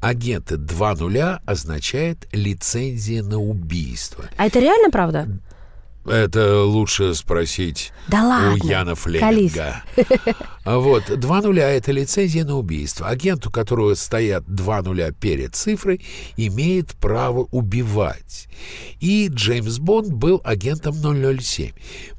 агенты 0.01 0.55
2.0 0.55 1.39
означает 1.45 2.27
лицензия 2.31 3.21
на 3.23 3.39
убийство. 3.39 4.25
А 4.37 4.45
это 4.47 4.59
реально 4.59 4.89
правда? 4.89 5.27
Это 6.05 6.63
лучше 6.63 7.13
спросить 7.13 7.91
Да 8.07 8.23
у 8.23 8.27
ладно, 8.29 8.67
Яна 8.67 8.95
колись. 8.95 9.51
Флеминга. 9.51 9.83
А 10.63 10.77
Вот, 10.77 11.19
два 11.19 11.41
нуля– 11.41 11.69
это 11.71 11.91
лицензия 11.91 12.45
на 12.45 12.57
убийство. 12.57 13.07
Агент, 13.07 13.45
у 13.47 13.51
которого 13.51 13.93
стоят 13.95 14.43
два 14.47 14.81
нуля 14.81 15.11
перед 15.11 15.55
цифрой, 15.55 16.01
имеет 16.37 16.95
право 16.95 17.47
убивать. 17.51 18.47
И 18.99 19.27
Джеймс 19.29 19.79
Бонд 19.79 20.09
был 20.13 20.41
агентом 20.43 20.95
007. 20.95 21.71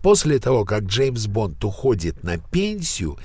После 0.02 0.38
того, 0.38 0.64
как 0.64 0.84
Джеймс 0.84 1.26
Бонд 1.26 1.64
уходит 1.64 2.22
на 2.22 2.38
пенсию, 2.38 3.18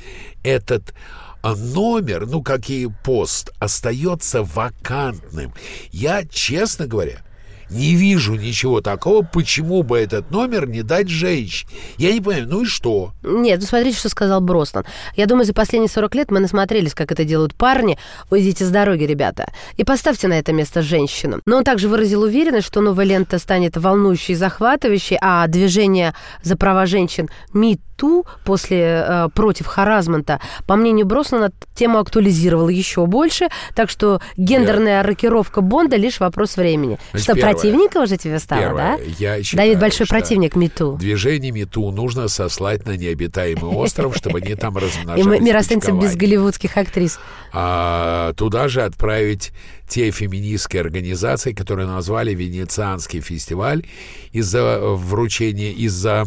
этот 0.43 0.93
а, 1.41 1.55
номер, 1.55 2.25
ну, 2.25 2.41
как 2.41 2.69
и 2.69 2.87
пост, 3.03 3.51
остается 3.59 4.43
вакантным. 4.43 5.53
Я, 5.91 6.25
честно 6.25 6.87
говоря, 6.87 7.21
не 7.69 7.95
вижу 7.95 8.35
ничего 8.35 8.81
такого, 8.81 9.23
почему 9.23 9.83
бы 9.83 9.97
этот 9.97 10.31
номер 10.31 10.67
не 10.67 10.83
дать 10.83 11.09
женщине. 11.09 11.69
Я 11.97 12.13
не 12.13 12.21
понимаю, 12.21 12.47
ну 12.47 12.61
и 12.63 12.65
что? 12.65 13.13
Нет, 13.23 13.59
ну 13.61 13.67
смотрите, 13.67 13.97
что 13.97 14.09
сказал 14.09 14.41
Броснан. 14.41 14.85
Я 15.15 15.25
думаю, 15.25 15.45
за 15.45 15.53
последние 15.53 15.89
40 15.89 16.15
лет 16.15 16.31
мы 16.31 16.39
насмотрелись, 16.39 16.93
как 16.93 17.11
это 17.11 17.23
делают 17.23 17.55
парни. 17.55 17.97
Уйдите 18.29 18.65
с 18.65 18.69
дороги, 18.69 19.03
ребята. 19.03 19.51
И 19.77 19.83
поставьте 19.83 20.27
на 20.27 20.39
это 20.39 20.53
место 20.53 20.81
женщину. 20.81 21.41
Но 21.45 21.57
он 21.57 21.63
также 21.63 21.87
выразил 21.87 22.23
уверенность, 22.23 22.67
что 22.67 22.81
новая 22.81 23.05
лента 23.05 23.39
станет 23.39 23.77
волнующей 23.77 24.33
и 24.33 24.37
захватывающей, 24.37 25.17
а 25.21 25.47
движение 25.47 26.13
за 26.43 26.55
права 26.55 26.85
женщин 26.85 27.29
Me 27.53 27.79
Too 27.97 28.25
после 28.43 29.05
э, 29.07 29.29
против 29.33 29.67
харазмента, 29.67 30.41
по 30.67 30.75
мнению 30.75 31.05
Броснана, 31.05 31.51
тему 31.75 31.99
актуализировала 31.99 32.69
еще 32.69 33.05
больше, 33.05 33.47
так 33.73 33.89
что 33.89 34.21
гендерная 34.37 35.01
рокировка 35.01 35.61
Бонда 35.61 35.95
лишь 35.95 36.19
вопрос 36.19 36.57
времени. 36.57 36.99
Значит, 37.13 37.37
что. 37.37 37.54
Противника 37.55 37.97
уже 37.99 38.17
тебе 38.17 38.39
стало, 38.39 38.61
Первое. 38.61 38.97
да? 38.97 39.03
Я 39.19 39.43
считаю, 39.43 39.67
Давид 39.69 39.79
большой 39.79 40.07
противник 40.07 40.55
Too. 40.55 40.97
Движение 40.97 41.51
Мету 41.51 41.91
нужно 41.91 42.27
сослать 42.27 42.85
на 42.85 42.95
необитаемый 42.97 43.71
остров, 43.75 44.15
чтобы 44.15 44.39
они 44.39 44.55
там 44.55 44.77
И 44.77 44.81
размножались. 44.81 45.25
мы, 45.25 45.39
мир 45.39 45.55
останется 45.57 45.91
без 45.91 46.15
голливудских 46.15 46.75
актрис. 46.77 47.19
а 47.53 48.33
туда 48.33 48.67
же 48.67 48.81
отправить 48.83 49.51
те 49.87 50.09
феминистские 50.11 50.81
организации, 50.81 51.53
которые 51.53 51.87
назвали 51.87 52.33
Венецианский 52.33 53.21
фестиваль 53.21 53.85
из-за 54.31 54.79
вручения, 54.81 55.71
из-за 55.71 56.25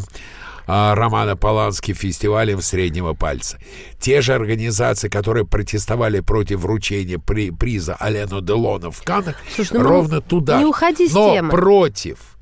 а, 0.71 0.93
Романа 0.93 1.35
Полански 1.35 1.93
фестивалем 1.93 2.61
среднего 2.61 3.15
пальца. 3.15 3.57
Те 3.99 4.21
же 4.21 4.33
организации, 4.35 5.09
которые 5.09 5.43
протестовали 5.45 6.19
против 6.19 6.59
вручения 6.59 7.17
при, 7.17 7.49
приза 7.49 7.95
Алену 7.95 8.39
Делона 8.41 8.91
в 8.91 9.01
Каннах, 9.01 9.35
Слушай, 9.55 9.79
ну, 9.79 9.83
ровно 9.83 10.21
туда. 10.21 10.59
не 10.59 10.65
уходи 10.65 11.09
с 11.09 11.13
Но 11.13 11.33
темы. 11.33 11.49
против 11.49 12.37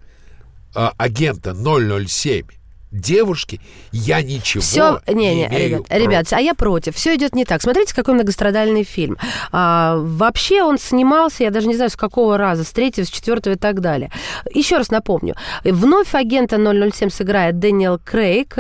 а, 0.75 0.93
агента 0.97 1.55
007 1.55 2.47
девушки 2.91 3.59
я 3.91 4.21
ничего 4.21 4.61
Все, 4.61 5.01
не, 5.07 5.13
не, 5.13 5.47
имею 5.47 5.67
ребят, 5.69 5.87
против. 5.87 6.03
ребят, 6.05 6.27
а 6.31 6.39
я 6.39 6.53
против. 6.53 6.95
Все 6.95 7.15
идет 7.15 7.35
не 7.35 7.45
так. 7.45 7.61
Смотрите, 7.61 7.93
какой 7.93 8.13
многострадальный 8.13 8.83
фильм. 8.83 9.17
А, 9.51 9.97
вообще 9.97 10.63
он 10.63 10.77
снимался, 10.77 11.43
я 11.43 11.51
даже 11.51 11.67
не 11.67 11.75
знаю, 11.75 11.89
с 11.89 11.95
какого 11.95 12.37
раза, 12.37 12.63
с 12.63 12.71
третьего, 12.71 13.05
с 13.05 13.09
четвертого 13.09 13.53
и 13.53 13.57
так 13.57 13.81
далее. 13.81 14.11
Еще 14.53 14.77
раз 14.77 14.89
напомню. 14.89 15.35
Вновь 15.63 16.15
агента 16.15 16.57
007 16.57 17.09
сыграет 17.09 17.59
Дэниел 17.59 17.99
Крейг, 18.03 18.55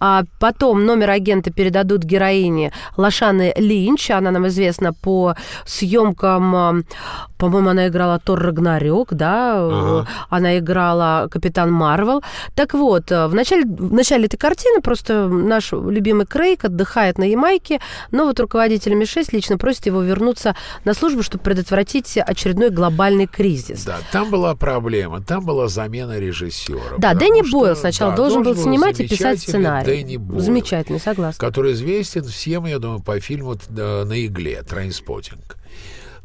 а 0.00 0.22
потом 0.40 0.84
номер 0.84 1.10
агента 1.10 1.52
передадут 1.52 2.02
героине 2.02 2.72
Лошаны 2.96 3.54
Линч. 3.56 4.10
Она 4.10 4.30
нам 4.30 4.48
известна 4.48 4.92
по 4.92 5.36
съемкам, 5.64 6.56
а, 6.56 6.74
по-моему, 7.38 7.70
она 7.70 7.86
играла 7.86 8.18
Тор 8.18 8.40
Рагнарёк, 8.40 9.14
да? 9.14 9.54
Ага. 9.56 10.08
Она 10.30 10.58
играла 10.58 11.28
Капитан 11.30 11.70
Марвел. 11.72 12.22
Так 12.56 12.74
вот, 12.74 13.10
в 13.10 13.30
начале, 13.32 13.67
в 13.68 13.92
начале 13.92 14.26
этой 14.26 14.38
картины 14.38 14.80
просто 14.80 15.28
наш 15.28 15.72
любимый 15.72 16.26
Крейг 16.26 16.64
отдыхает 16.64 17.18
на 17.18 17.24
Ямайке, 17.24 17.80
но 18.10 18.24
вот 18.24 18.40
руководитель 18.40 18.94
Ми-6 18.94 19.28
лично 19.32 19.58
просит 19.58 19.86
его 19.86 20.02
вернуться 20.02 20.56
на 20.84 20.94
службу, 20.94 21.22
чтобы 21.22 21.44
предотвратить 21.44 22.16
очередной 22.16 22.70
глобальный 22.70 23.26
кризис. 23.26 23.84
Да, 23.84 23.98
там 24.10 24.30
была 24.30 24.54
проблема, 24.54 25.22
там 25.22 25.44
была 25.44 25.68
замена 25.68 26.18
режиссера. 26.18 26.96
Да, 26.98 27.14
Дэнни 27.14 27.46
что, 27.46 27.60
Бойл 27.60 27.76
сначала 27.76 28.12
да, 28.12 28.16
должен 28.16 28.42
был 28.42 28.56
снимать 28.56 29.00
и 29.00 29.08
писать 29.08 29.40
сценарий. 29.40 29.86
Дэнни 29.86 30.16
Бойл, 30.16 30.40
Замечательный, 30.40 31.00
согласна. 31.00 31.38
который 31.38 31.72
известен 31.72 32.24
всем, 32.24 32.64
я 32.66 32.78
думаю, 32.78 33.00
по 33.00 33.20
фильму 33.20 33.56
«На 33.68 34.24
игле» 34.24 34.62
«Trainspotting». 34.62 35.56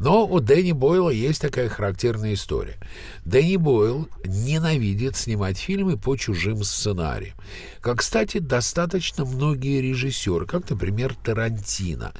Но 0.03 0.25
у 0.25 0.41
Дэнни 0.41 0.73
Бойла 0.73 1.11
есть 1.11 1.39
такая 1.39 1.69
характерная 1.69 2.33
история. 2.33 2.75
Дэнни 3.23 3.55
Бойл 3.55 4.09
ненавидит 4.25 5.15
снимать 5.15 5.57
фильмы 5.57 5.97
по 5.97 6.17
чужим 6.17 6.61
сценариям. 6.65 7.37
Как, 7.79 7.99
кстати, 7.99 8.39
достаточно 8.39 9.23
многие 9.23 9.79
режиссеры, 9.79 10.45
как, 10.45 10.69
например, 10.69 11.15
Тарантино. 11.15 12.11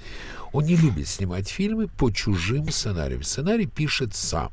Он 0.54 0.64
не 0.64 0.78
любит 0.78 1.10
снимать 1.10 1.50
фильмы 1.50 1.90
по 1.90 2.10
чужим 2.10 2.72
сценариям. 2.72 3.22
Сценарий 3.22 3.66
пишет 3.66 4.16
сам. 4.16 4.52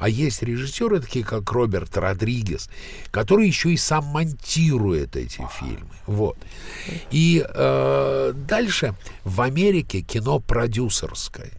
А 0.00 0.08
есть 0.08 0.42
режиссеры, 0.42 0.98
такие 0.98 1.24
как 1.24 1.52
Роберт 1.52 1.96
Родригес, 1.96 2.68
который 3.12 3.46
еще 3.46 3.72
и 3.72 3.76
сам 3.76 4.04
монтирует 4.06 5.14
эти 5.14 5.46
фильмы. 5.60 5.90
Вот. 6.06 6.36
И 7.12 7.46
э, 7.46 8.32
дальше 8.48 8.96
в 9.22 9.42
Америке 9.42 10.00
кино 10.00 10.40
продюсерское. 10.40 11.52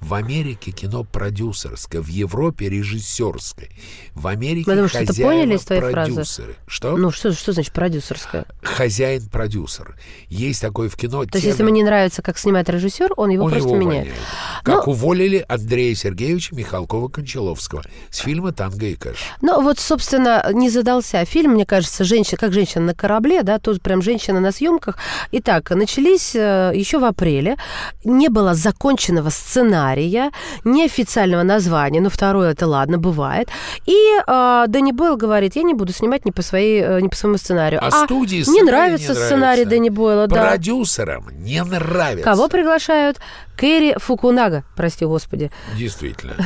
В 0.00 0.14
Америке 0.14 0.70
кино 0.70 1.04
продюсерское, 1.04 2.00
в 2.00 2.06
Европе 2.08 2.68
режиссерское, 2.70 3.68
в 4.14 4.26
Америке 4.26 4.70
Мы 4.70 4.76
думаем, 4.76 4.88
что 4.88 5.22
поняли 5.22 5.56
из 5.56 5.60
твоей 5.62 5.82
фразы? 5.82 6.12
продюсеры. 6.12 6.56
Что? 6.66 6.96
Ну, 6.96 7.10
что, 7.10 7.32
что 7.32 7.52
значит 7.52 7.72
продюсерская? 7.74 8.46
Хозяин-продюсер. 8.62 9.96
Есть 10.28 10.62
такое 10.62 10.88
в 10.88 10.96
кино. 10.96 11.24
То 11.26 11.36
есть, 11.36 11.46
если 11.46 11.62
ему 11.62 11.72
не 11.74 11.82
нравится, 11.84 12.22
как 12.22 12.38
снимает 12.38 12.68
режиссер, 12.70 13.12
он 13.16 13.28
его 13.30 13.44
он 13.44 13.50
просто 13.50 13.68
его 13.68 13.76
меняет. 13.76 14.06
увольняет. 14.06 14.24
Как 14.64 14.86
Ну- 14.86 14.92
уволили 14.92 15.44
Андрея 15.48 15.94
Сергеевича 15.94 16.54
Михалкова-Кончаловского 16.54 17.82
с 18.10 18.18
фильма 18.18 18.52
«Танго 18.52 18.86
и 18.86 18.94
кэш». 18.94 19.18
Ну, 19.42 19.60
вот, 19.62 19.78
собственно, 19.78 20.50
не 20.52 20.70
задался 20.70 21.24
фильм, 21.26 21.52
мне 21.52 21.66
кажется, 21.66 22.04
женщина, 22.04 22.38
как 22.38 22.52
женщина 22.52 22.84
на 22.86 22.94
корабле, 22.94 23.42
да, 23.42 23.58
тут 23.58 23.82
прям 23.82 24.00
женщина 24.02 24.40
на 24.40 24.52
съемках. 24.52 24.96
Итак, 25.32 25.70
начались 25.70 26.34
э, 26.34 26.72
еще 26.74 26.98
в 26.98 27.04
апреле. 27.04 27.56
Не 28.04 28.28
было 28.28 28.54
законченного 28.54 29.28
сценария, 29.30 29.89
неофициального 30.64 31.42
названия, 31.42 32.00
ну, 32.00 32.10
второе, 32.10 32.52
это 32.52 32.66
ладно, 32.66 32.98
бывает. 32.98 33.48
И 33.86 33.96
э, 34.26 34.64
Дэнни 34.68 34.92
Бойл 34.92 35.16
говорит, 35.16 35.56
я 35.56 35.62
не 35.62 35.74
буду 35.74 35.92
снимать 35.92 36.24
не 36.24 36.32
по, 36.32 36.42
своей, 36.42 36.82
э, 36.82 37.00
не 37.00 37.08
по 37.08 37.16
своему 37.16 37.38
сценарию. 37.38 37.80
А 37.82 37.90
студии 37.90 38.36
не 38.36 38.44
сценарий 38.44 38.66
нравится 38.66 39.08
не 39.08 39.14
сценарий 39.14 39.40
нравится. 39.40 39.70
Дэнни 39.70 39.88
Бойла, 39.88 40.26
да. 40.26 40.48
Продюсерам 40.48 41.28
не 41.42 41.62
нравится. 41.62 42.24
Кого 42.24 42.48
приглашают? 42.48 43.18
Кэрри 43.56 43.94
Фукунага, 43.98 44.64
прости 44.76 45.04
господи. 45.04 45.50
Действительно. 45.76 46.36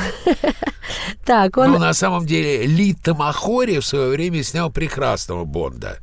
Так, 1.25 1.57
он... 1.57 1.73
Но 1.73 1.79
на 1.79 1.95
самом 1.95 2.27
деле 2.27 2.67
Ли 2.67 2.93
Тамахори 2.93 3.79
в 3.79 3.87
свое 3.87 4.11
время 4.11 4.43
снял 4.43 4.71
прекрасного 4.71 5.45
Бонда. 5.45 5.99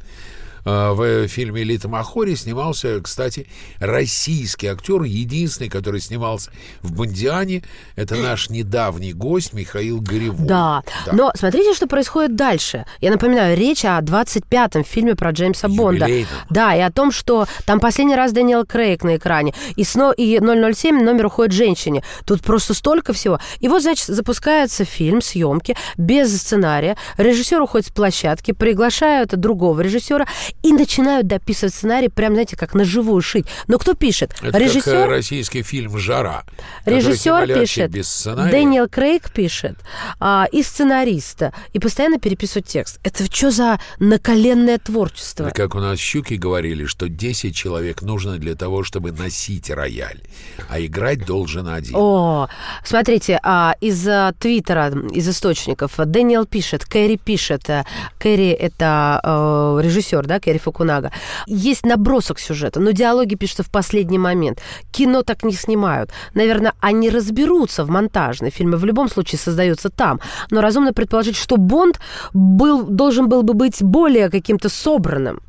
А, 0.66 0.94
В 0.94 1.28
фильме 1.28 1.64
Ли 1.64 1.78
Тамахори 1.78 2.36
снимался, 2.36 3.02
кстати, 3.02 3.48
российский 3.80 4.68
актер, 4.68 5.04
единственный, 5.04 5.70
который 5.70 6.00
снимался 6.02 6.52
в 6.82 6.94
«Бондиане». 6.94 7.64
Это 7.96 8.16
наш 8.22 8.50
недавний 8.50 9.14
гость 9.14 9.54
Михаил 9.54 10.02
Горевой. 10.02 10.48
Да. 10.48 10.84
но 11.12 11.32
смотрите, 11.36 11.74
что 11.74 11.88
происходит 11.88 12.36
дальше. 12.36 12.86
Я 13.00 13.12
напоминаю, 13.12 13.58
речь 13.58 13.86
о 13.86 14.00
25-м 14.02 14.84
фильме 14.84 15.16
про 15.16 15.32
Джеймса 15.32 15.68
Бонда. 15.68 16.06
Юбилейном. 16.06 16.30
Да, 16.50 16.76
и 16.76 16.80
о 16.80 16.92
том, 16.92 17.12
что 17.12 17.48
там 17.66 17.80
последний 17.80 18.16
раз 18.16 18.32
Дэниел 18.32 18.66
Крейг 18.66 19.04
на 19.04 19.18
экране, 19.18 19.54
и, 19.76 19.84
сно, 19.84 20.12
и 20.12 20.40
007 20.40 21.04
номер 21.04 21.28
уходит 21.28 21.54
женщине. 21.54 22.04
Тут 22.26 22.42
просто 22.42 22.74
столько 22.74 23.14
всего. 23.14 23.40
И 23.60 23.68
вот, 23.68 23.82
значит, 23.82 24.08
запускается 24.08 24.86
фильм, 24.86 25.22
съемки, 25.22 25.76
без 25.98 26.36
сценария. 26.38 26.98
Режиссер 27.18 27.62
уходит 27.62 27.88
с 27.88 27.92
площадки, 27.92 28.52
приглашают 28.52 29.32
другого 29.32 29.82
режиссера, 29.82 30.28
и 30.64 30.74
начинают 30.74 31.28
дописывать 31.28 31.74
сценарий, 31.74 32.10
прям, 32.10 32.34
знаете, 32.34 32.56
как 32.56 32.74
на 32.74 32.86
живую 32.86 33.22
шить. 33.22 33.46
Но 33.68 33.78
кто 33.78 33.94
пишет? 33.94 34.34
Это 34.42 34.58
Режиссер? 34.58 34.84
как 34.84 34.94
э, 34.94 35.06
российский 35.06 35.64
фильм 35.64 35.98
«Жара». 35.98 36.44
Режиссер 36.86 37.48
пишет. 37.48 37.92
Дэниел 37.92 38.88
Крейг 38.88 39.32
пишет, 39.32 39.78
а, 40.20 40.48
и 40.52 40.64
сценариста, 40.64 41.54
и 41.74 41.80
постоянно 41.80 42.20
переписывает 42.20 42.68
текст. 42.68 43.00
Это 43.04 43.26
что 43.26 43.52
за 43.52 43.80
наколенное 44.00 44.78
творчество? 44.78 45.48
И 45.48 45.52
Как 45.52 45.76
у 45.76 45.80
нас 45.80 46.00
щуки 46.00 46.36
говорили, 46.36 46.86
что 46.86 47.08
10 47.08 47.56
человек 47.56 48.02
нужно 48.02 48.38
для 48.38 48.56
того, 48.56 48.84
чтобы 48.84 49.12
носить 49.12 49.70
рояль, 49.70 50.22
а 50.70 50.80
играть 50.80 51.26
должен 51.26 51.68
один. 51.68 51.96
О, 51.96 52.50
смотрите, 52.84 53.40
а, 53.44 53.76
из 53.82 54.08
а, 54.08 54.34
Твиттера, 54.40 54.92
из 55.12 55.28
источников, 55.28 55.94
Дэниел 55.98 56.46
пишет, 56.46 56.86
Кэрри 56.86 57.18
пишет, 57.18 57.70
э, 57.70 57.86
Кэрри 58.20 58.50
это 58.50 59.20
э, 59.24 59.82
режиссер, 59.84 60.26
да, 60.26 60.40
Кэрри 60.42 60.58
Фукунага. 60.58 61.12
Есть 61.48 61.86
набросок 61.86 62.40
сюжета, 62.40 62.80
но 62.80 62.92
диалоги 62.92 63.36
пишутся 63.36 63.64
в 63.64 63.70
последний 63.70 64.20
момент. 64.20 64.60
Кино 64.92 65.24
так 65.24 65.44
не 65.44 65.54
снимают. 65.54 66.12
Наверное, 66.34 66.74
они 66.80 67.10
разберутся 67.10 67.86
в 67.86 67.90
монтажной. 67.90 68.52
Фильмы 68.52 68.78
в 68.78 68.86
любом 68.86 69.10
случае 69.10 69.40
создаются 69.40 69.90
там. 69.90 70.20
Но 70.50 70.62
разумно 70.62 70.94
предположить, 70.94 71.38
что 71.38 71.58
Бонд 71.58 72.00
был, 72.34 72.84
должен 72.84 73.30
был 73.30 73.44
бы 73.44 73.54
быть 73.54 73.82
более 73.84 74.30
каким-то 74.30 74.70
собранным. 74.70 75.42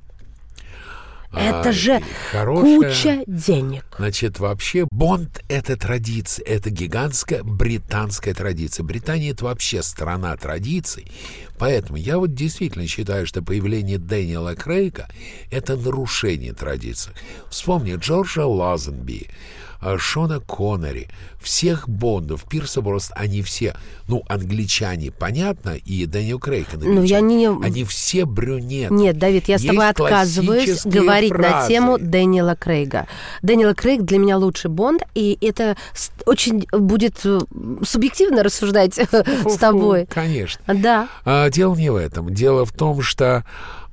Это 1.32 1.70
А, 1.70 1.72
же 1.72 2.02
хорошая- 2.30 2.76
куча 2.76 3.22
денег. 3.26 3.84
Значит, 3.98 4.38
вообще 4.38 4.86
Бонд— 4.90 5.42
это 5.48 5.76
традиция, 5.76 6.44
это 6.44 6.70
гигантская 6.70 7.42
британская 7.42 8.34
традиция. 8.34 8.84
Британия— 8.84 9.32
это 9.32 9.44
вообще 9.46 9.82
страна 9.82 10.36
традиций. 10.36 11.06
Поэтому 11.58 11.96
я 11.96 12.18
вот 12.18 12.34
действительно 12.34 12.86
считаю, 12.86 13.26
что 13.26 13.42
появление 13.42 13.98
Дэниела 13.98 14.54
Крейга— 14.54 15.08
это 15.50 15.76
нарушение 15.76 16.52
традиций. 16.52 17.12
Вспомни 17.50 17.94
Джорджа 17.96 18.46
Лазенби, 18.46 19.28
Шона 19.98 20.40
Коннери, 20.40 21.08
всех 21.40 21.88
Бондов, 21.88 22.44
Пирса 22.48 22.80
Броснана, 22.82 23.12
они 23.14 23.42
все, 23.42 23.74
ну, 24.08 24.22
англичане, 24.28 25.10
понятно, 25.10 25.70
и 25.70 26.06
Дэниел 26.06 26.38
Крейг, 26.38 26.68
Ну, 26.74 27.02
я 27.02 27.20
не... 27.20 27.48
они 27.48 27.84
все 27.84 28.24
брюнеты. 28.24 28.94
Нет, 28.94 29.18
Давид, 29.18 29.48
я 29.48 29.58
с 29.58 29.62
тобой 29.62 29.88
отказываюсь 29.88 30.84
говорить 30.84 31.32
на 31.32 31.38
фразы. 31.38 31.68
тему 31.68 31.98
Дэниела 31.98 32.54
Крейга. 32.54 33.06
Дэниел 33.42 33.74
Крейг 33.74 34.02
для 34.02 34.18
меня 34.18 34.36
лучший 34.38 34.70
Бонд, 34.70 35.02
и 35.14 35.36
это 35.40 35.76
очень 36.26 36.66
будет 36.70 37.20
э, 37.24 37.40
субъективно 37.84 38.42
рассуждать 38.42 38.94
с 39.46 39.56
тобой. 39.56 40.06
Конечно. 40.06 40.62
Да. 40.72 41.08
А, 41.24 41.50
дело 41.50 41.74
не 41.74 41.90
в 41.90 41.96
этом. 41.96 42.32
Дело 42.32 42.64
в 42.64 42.72
том, 42.72 43.02
что 43.02 43.44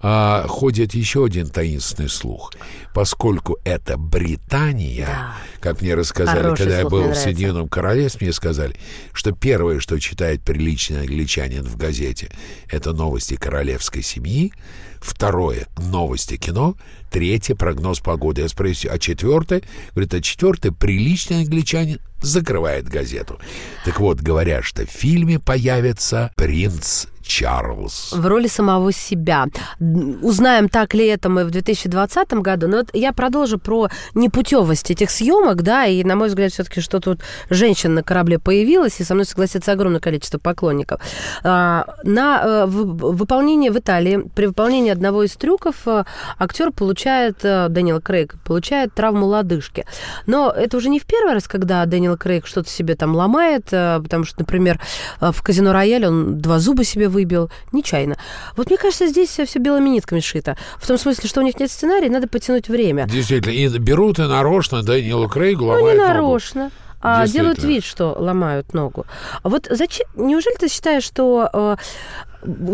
а, 0.01 0.47
ходит 0.47 0.93
еще 0.93 1.25
один 1.25 1.49
таинственный 1.49 2.09
слух. 2.09 2.53
Поскольку 2.93 3.57
это 3.63 3.97
Британия, 3.97 5.33
как 5.59 5.81
мне 5.81 5.93
рассказали, 5.95 6.41
Хороший 6.41 6.63
когда 6.63 6.79
я 6.79 6.85
был 6.85 7.09
в. 7.09 7.15
Соединенном 7.15 7.67
Королевстве, 7.67 8.27
мне 8.27 8.33
сказали, 8.33 8.75
что 9.13 9.31
первое, 9.31 9.79
что 9.79 9.99
читает 9.99 10.41
приличный 10.43 11.01
англичанин 11.01 11.63
в 11.63 11.75
газете, 11.75 12.29
это 12.69 12.93
новости 12.93 13.35
королевской 13.35 14.01
семьи, 14.01 14.53
второе— 15.01 15.67
новости 15.77 16.37
кино, 16.37 16.75
третье— 17.11 17.55
прогноз 17.55 17.99
погоды. 17.99 18.41
Я 18.41 18.47
спросил, 18.47 18.91
а 18.93 18.99
четвертое? 18.99 19.61
Говорит, 19.91 20.13
а 20.13 20.21
четвертое— 20.21 20.71
приличный 20.79 21.41
англичанин 21.41 21.99
закрывает 22.21 22.87
газету. 22.87 23.39
Так 23.85 23.99
вот, 23.99 24.19
говорят, 24.21 24.63
что 24.63 24.85
в 24.85 24.89
фильме 24.89 25.39
появится 25.39 26.31
принц 26.35 27.07
Чарльз. 27.29 28.11
В 28.11 28.25
роли 28.25 28.47
самого 28.47 28.91
себя. 28.91 29.45
Узнаем, 29.79 30.67
так 30.67 30.95
ли 30.95 31.05
это 31.05 31.29
мы 31.29 31.45
в 31.45 31.51
2020 31.51 32.33
году. 32.33 32.67
Но 32.67 32.77
вот 32.77 32.89
я 32.93 33.13
продолжу 33.13 33.59
про 33.59 33.89
непутевость 34.15 34.89
этих 34.89 35.11
съемок, 35.11 35.61
да, 35.61 35.85
и, 35.85 36.03
на 36.03 36.15
мой 36.15 36.27
взгляд, 36.29 36.51
все-таки 36.51 36.81
что 36.81 36.99
тут 36.99 37.21
женщина 37.51 37.93
на 37.93 38.03
корабле 38.03 38.39
появилась, 38.39 38.99
и 38.99 39.03
со 39.03 39.13
мной 39.13 39.25
согласится 39.25 39.71
огромное 39.73 39.99
количество 39.99 40.39
поклонников. 40.39 41.01
А, 41.43 41.85
На 42.03 42.41
э, 42.43 42.65
в- 42.65 43.13
выполнении 43.15 43.69
в 43.69 43.77
Италии, 43.77 44.23
при 44.35 44.47
выполнении 44.47 44.91
одного 44.91 45.23
из 45.23 45.35
трюков 45.35 45.75
э, 45.85 46.05
актер 46.39 46.71
получает, 46.71 47.37
э, 47.43 47.67
Дэниел 47.69 48.01
Крейг, 48.01 48.35
получает 48.43 48.93
травму 48.95 49.27
лодыжки. 49.27 49.85
Но 50.25 50.49
это 50.49 50.77
уже 50.77 50.89
не 50.89 50.99
в 50.99 51.05
первый 51.05 51.33
раз, 51.33 51.47
когда 51.47 51.85
Дэниел 51.85 52.17
Крейг 52.17 52.47
что-то 52.47 52.69
себе 52.69 52.95
там 52.95 53.15
ломает, 53.15 53.65
потому 53.65 54.23
что, 54.25 54.39
например, 54.39 54.79
в 55.21 55.41
казино 55.43 55.73
Рояль 55.73 56.05
он 56.07 56.39
два 56.39 56.57
зуба 56.59 56.83
себе 56.83 57.07
выбил, 57.19 57.49
нечаянно. 57.71 58.17
Вот 58.55 58.69
мне 58.69 58.77
кажется, 58.77 59.07
здесь 59.07 59.29
все 59.29 59.59
белыми 59.59 59.89
нитками 59.89 60.19
шито. 60.21 60.57
В 60.77 60.87
том 60.87 60.97
смысле, 60.97 61.27
что 61.29 61.41
у 61.41 61.43
них 61.43 61.59
нет 61.59 61.69
сценария, 61.71 62.09
надо 62.09 62.27
потянуть 62.27 62.69
время. 62.69 63.07
Действительно, 63.07 63.51
и 63.53 63.67
берут 63.77 64.19
и 64.19 64.23
нарочно 64.23 64.81
Дэниелу 64.83 65.27
Крейгу 65.27 65.65
Ну, 65.65 65.71
ломают 65.71 65.93
не 65.93 65.97
ногу. 66.07 66.13
нарочно. 66.13 66.71
А 67.01 67.21
Действительно. 67.21 67.55
делают 67.55 67.63
вид, 67.63 67.83
что 67.85 68.15
ломают 68.19 68.73
ногу. 68.73 69.05
А 69.43 69.49
вот 69.49 69.67
зачем? 69.69 70.05
Неужели 70.15 70.55
ты 70.55 70.67
считаешь, 70.67 71.03
что 71.05 71.49
э, 71.53 71.75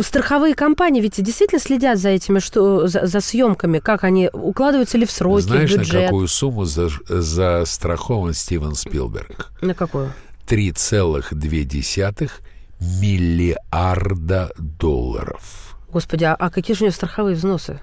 страховые 0.01 0.55
компании 0.55 0.99
ведь 1.01 1.21
действительно 1.21 1.59
следят 1.61 1.99
за 1.99 2.09
этими, 2.09 2.39
что 2.39 2.87
за, 2.87 3.05
за 3.05 3.19
съемками, 3.21 3.77
как 3.79 4.03
они 4.03 4.29
укладываются 4.33 4.97
ли 4.97 5.05
в 5.05 5.11
сроки, 5.11 5.41
Знаешь, 5.43 5.71
в 5.71 5.75
на 5.75 5.81
бюджет? 5.81 6.03
какую 6.05 6.27
сумму 6.27 6.65
за, 6.65 6.89
застрахован 7.07 8.33
Стивен 8.33 8.73
Спилберг? 8.73 9.51
На 9.61 9.73
какую? 9.75 10.11
3,2 10.47 12.31
миллиарда 12.79 14.51
долларов. 14.57 15.77
Господи, 15.89 16.25
а, 16.25 16.35
а 16.35 16.49
какие 16.49 16.75
же 16.75 16.83
у 16.83 16.87
него 16.87 16.93
страховые 16.95 17.35
взносы? 17.35 17.79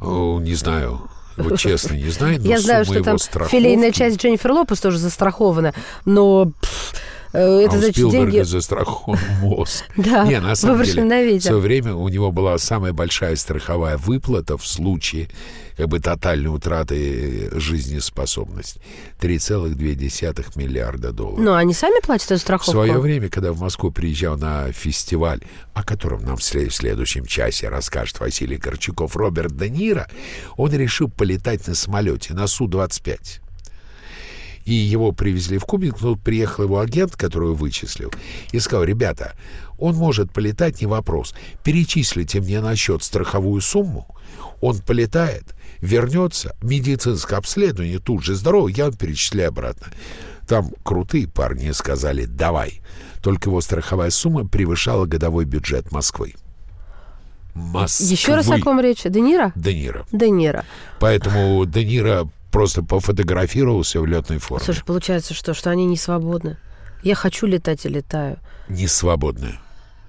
О, 0.00 0.40
не 0.40 0.54
знаю. 0.54 1.08
Вот 1.36 1.58
честно, 1.58 1.94
не 1.94 2.10
знаю, 2.10 2.40
но 2.40 2.48
Я 2.48 2.60
знаю, 2.60 2.84
что 2.84 3.02
там 3.02 3.18
страховки... 3.18 3.56
филейная 3.56 3.92
часть 3.92 4.20
Дженнифер 4.20 4.52
Лопес 4.52 4.80
тоже 4.80 4.98
застрахована, 4.98 5.74
но 6.04 6.52
пф, 6.60 6.94
э, 6.94 6.96
это 7.38 7.74
а 7.74 7.76
у 7.76 7.78
значит 7.78 7.96
Спилберга 7.96 8.30
деньги... 8.30 8.44
застрахован 8.44 9.18
мозг. 9.40 9.84
Да, 9.96 10.26
Не, 10.26 10.40
на 10.40 10.54
самом 10.54 10.82
деле, 10.82 11.04
на 11.04 11.38
в 11.38 11.42
свое 11.42 11.60
время 11.60 11.94
у 11.94 12.08
него 12.08 12.30
была 12.30 12.58
самая 12.58 12.92
большая 12.92 13.36
страховая 13.36 13.96
выплата 13.96 14.56
в 14.56 14.66
случае 14.66 15.28
как 15.76 15.88
бы 15.88 15.98
тотальной 15.98 16.54
утраты 16.54 17.50
жизнеспособности. 17.58 18.80
3,2 19.20 20.52
миллиарда 20.56 21.12
долларов. 21.12 21.40
Ну, 21.40 21.54
они 21.54 21.74
сами 21.74 22.00
платят 22.00 22.30
эту 22.30 22.38
В 22.38 22.42
страховку? 22.42 22.70
свое 22.70 22.98
время, 22.98 23.28
когда 23.28 23.52
в 23.52 23.60
Москву 23.60 23.90
приезжал 23.90 24.36
на 24.36 24.70
фестиваль, 24.72 25.40
о 25.72 25.82
котором 25.82 26.24
нам 26.24 26.36
в 26.36 26.44
в 26.44 26.70
следующем 26.74 27.24
часе 27.24 27.68
расскажет 27.68 28.20
Василий 28.20 28.56
Горчаков, 28.56 29.16
Роберт 29.16 29.56
Де 29.56 29.68
Ниро, 29.68 30.08
он 30.56 30.72
решил 30.72 31.08
полетать 31.08 31.66
на 31.66 31.74
самолете, 31.74 32.34
на 32.34 32.46
Су-25. 32.46 33.40
И 34.64 34.72
его 34.72 35.12
привезли 35.12 35.58
в 35.58 35.64
Кубинг, 35.64 36.00
но 36.00 36.14
тут 36.14 36.22
приехал 36.22 36.64
его 36.64 36.80
агент, 36.80 37.16
который 37.16 37.54
вычислил, 37.54 38.10
и 38.52 38.58
сказал, 38.60 38.84
ребята, 38.84 39.34
он 39.78 39.94
может 39.94 40.32
полетать, 40.32 40.80
не 40.80 40.86
вопрос. 40.86 41.34
Перечислите 41.62 42.40
мне 42.40 42.60
на 42.60 42.74
счет 42.74 43.02
страховую 43.02 43.60
сумму, 43.60 44.06
он 44.60 44.78
полетает, 44.78 45.54
вернется, 45.80 46.56
медицинское 46.62 47.36
обследование, 47.36 47.98
тут 47.98 48.24
же 48.24 48.34
здорово, 48.34 48.68
я 48.68 48.86
вам 48.86 48.94
перечисляю 48.94 49.50
обратно. 49.50 49.88
Там 50.46 50.70
крутые 50.82 51.28
парни 51.28 51.70
сказали, 51.72 52.24
давай. 52.24 52.80
Только 53.22 53.50
его 53.50 53.60
страховая 53.60 54.10
сумма 54.10 54.46
превышала 54.46 55.06
годовой 55.06 55.44
бюджет 55.44 55.92
Москвы. 55.92 56.34
Москвы. 57.54 58.06
Еще 58.06 58.34
раз 58.34 58.50
о 58.50 58.58
ком 58.58 58.80
речь? 58.80 59.02
Де 59.04 59.20
Ниро? 59.20 59.52
Де 59.54 59.74
Ниро. 59.74 60.06
Де 60.12 60.28
Ниро. 60.28 60.64
Поэтому 60.98 61.64
Де 61.66 61.84
Ниро 61.84 62.28
просто 62.54 62.84
пофотографировался 62.84 64.00
в 64.00 64.06
летной 64.06 64.38
форме. 64.38 64.64
Слушай, 64.64 64.84
получается, 64.84 65.34
что, 65.34 65.54
что 65.54 65.70
они 65.70 65.86
не 65.86 65.96
свободны. 65.96 66.56
Я 67.02 67.16
хочу 67.16 67.46
летать 67.46 67.84
и 67.84 67.88
летаю. 67.88 68.38
Не 68.68 68.86
свободная. 68.86 69.60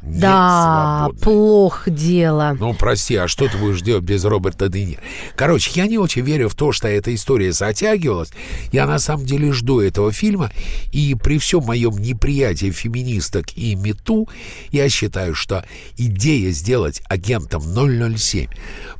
Да, 0.07 1.07
свободная. 1.07 1.23
плохо 1.23 1.89
дело. 1.91 2.55
Ну, 2.59 2.73
прости, 2.73 3.15
а 3.15 3.27
что 3.27 3.47
ты 3.47 3.57
будешь 3.57 3.81
делать 3.81 4.03
без 4.03 4.23
Роберта 4.23 4.69
Де 4.69 4.85
Ниро? 4.85 5.01
Короче, 5.35 5.71
я 5.75 5.87
не 5.87 5.97
очень 5.97 6.21
верю 6.21 6.49
в 6.49 6.55
то, 6.55 6.71
что 6.71 6.87
эта 6.87 7.13
история 7.13 7.51
затягивалась. 7.51 8.29
Я 8.71 8.85
на 8.85 8.99
самом 8.99 9.25
деле 9.25 9.51
жду 9.51 9.79
этого 9.79 10.11
фильма, 10.11 10.51
и 10.91 11.15
при 11.15 11.37
всем 11.39 11.63
моем 11.63 11.97
неприятии 11.97 12.71
феминисток 12.71 13.45
и 13.55 13.75
мету, 13.75 14.27
я 14.71 14.89
считаю, 14.89 15.33
что 15.35 15.65
идея 15.97 16.51
сделать 16.51 17.01
агентом 17.09 17.61
007 17.61 18.47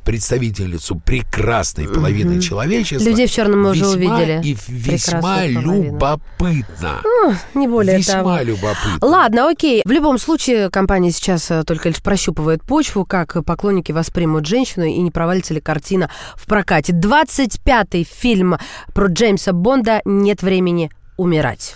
представительницу 0.04 0.96
прекрасной 0.96 1.88
половины 1.88 2.32
Мгм. 2.34 2.40
человечества 2.40 3.08
Людей 3.08 3.26
в 3.26 3.32
черном 3.32 3.62
мы 3.62 3.70
уже 3.70 3.84
весьма 3.84 4.16
увидели. 4.16 4.40
и 4.42 4.56
весьма 4.68 5.20
Прекрасную 5.38 5.84
любопытно. 5.84 7.00
Ну, 7.04 7.34
не 7.54 7.68
более 7.68 7.98
Весьма 7.98 8.14
того. 8.14 8.38
любопытно. 8.42 8.98
Ладно, 9.00 9.50
окей. 9.50 9.82
В 9.84 9.90
любом 9.90 10.18
случае, 10.18 10.70
компания 10.70 10.95
сейчас 11.10 11.50
э, 11.50 11.62
только 11.64 11.88
лишь 11.88 12.02
прощупывает 12.02 12.62
почву, 12.62 13.04
как 13.04 13.44
поклонники 13.44 13.92
воспримут 13.92 14.46
женщину 14.46 14.84
и 14.84 14.98
не 14.98 15.10
провалится 15.10 15.54
ли 15.54 15.60
картина 15.60 16.10
в 16.34 16.46
прокате. 16.46 16.92
25-й 16.92 18.04
фильм 18.04 18.56
про 18.94 19.08
Джеймса 19.08 19.52
Бонда 19.52 20.00
«Нет 20.04 20.42
времени 20.42 20.90
умирать». 21.16 21.74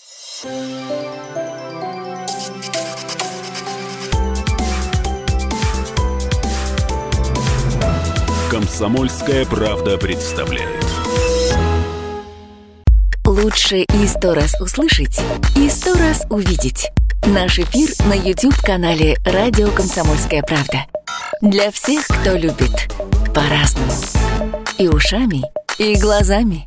Комсомольская 8.51 9.45
правда 9.47 9.97
представляет. 9.97 10.85
Лучше 13.25 13.83
и 13.83 14.07
сто 14.09 14.35
раз 14.35 14.61
услышать, 14.61 15.21
и 15.57 15.69
сто 15.71 15.95
раз 15.95 16.27
увидеть. 16.31 16.91
Наш 17.27 17.59
эфир 17.59 17.91
на 18.07 18.15
YouTube-канале 18.15 19.17
«Радио 19.25 19.71
Комсомольская 19.71 20.43
правда». 20.43 20.87
Для 21.43 21.71
всех, 21.71 22.07
кто 22.07 22.33
любит 22.33 22.93
по-разному. 23.35 23.93
И 24.79 24.89
ушами, 24.89 25.43
и 25.79 25.97
глазами. 25.97 26.67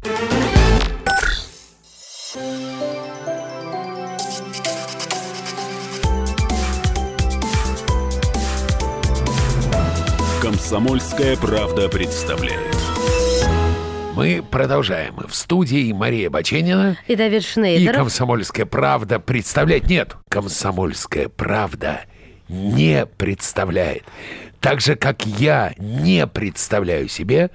Комсомольская 10.42 11.36
правда 11.38 11.90
представляет. 11.90 12.73
Мы 14.16 14.44
продолжаем. 14.44 15.16
В 15.28 15.34
студии 15.34 15.92
Мария 15.92 16.30
Баченина 16.30 16.98
И 17.08 17.16
Давид 17.16 17.42
и 17.42 17.46
Шнейдер. 17.46 17.96
«Комсомольская 17.96 18.68
правда» 18.68 19.20
представляет... 19.20 19.88
Нет, 19.88 20.16
«Комсомольская 20.30 21.30
правда» 21.30 22.02
не 22.48 23.08
представляет. 23.08 24.04
Так 24.60 24.82
же, 24.82 24.96
как 24.96 25.26
я 25.26 25.74
не 25.80 26.28
представляю 26.28 27.08
себе 27.08 27.50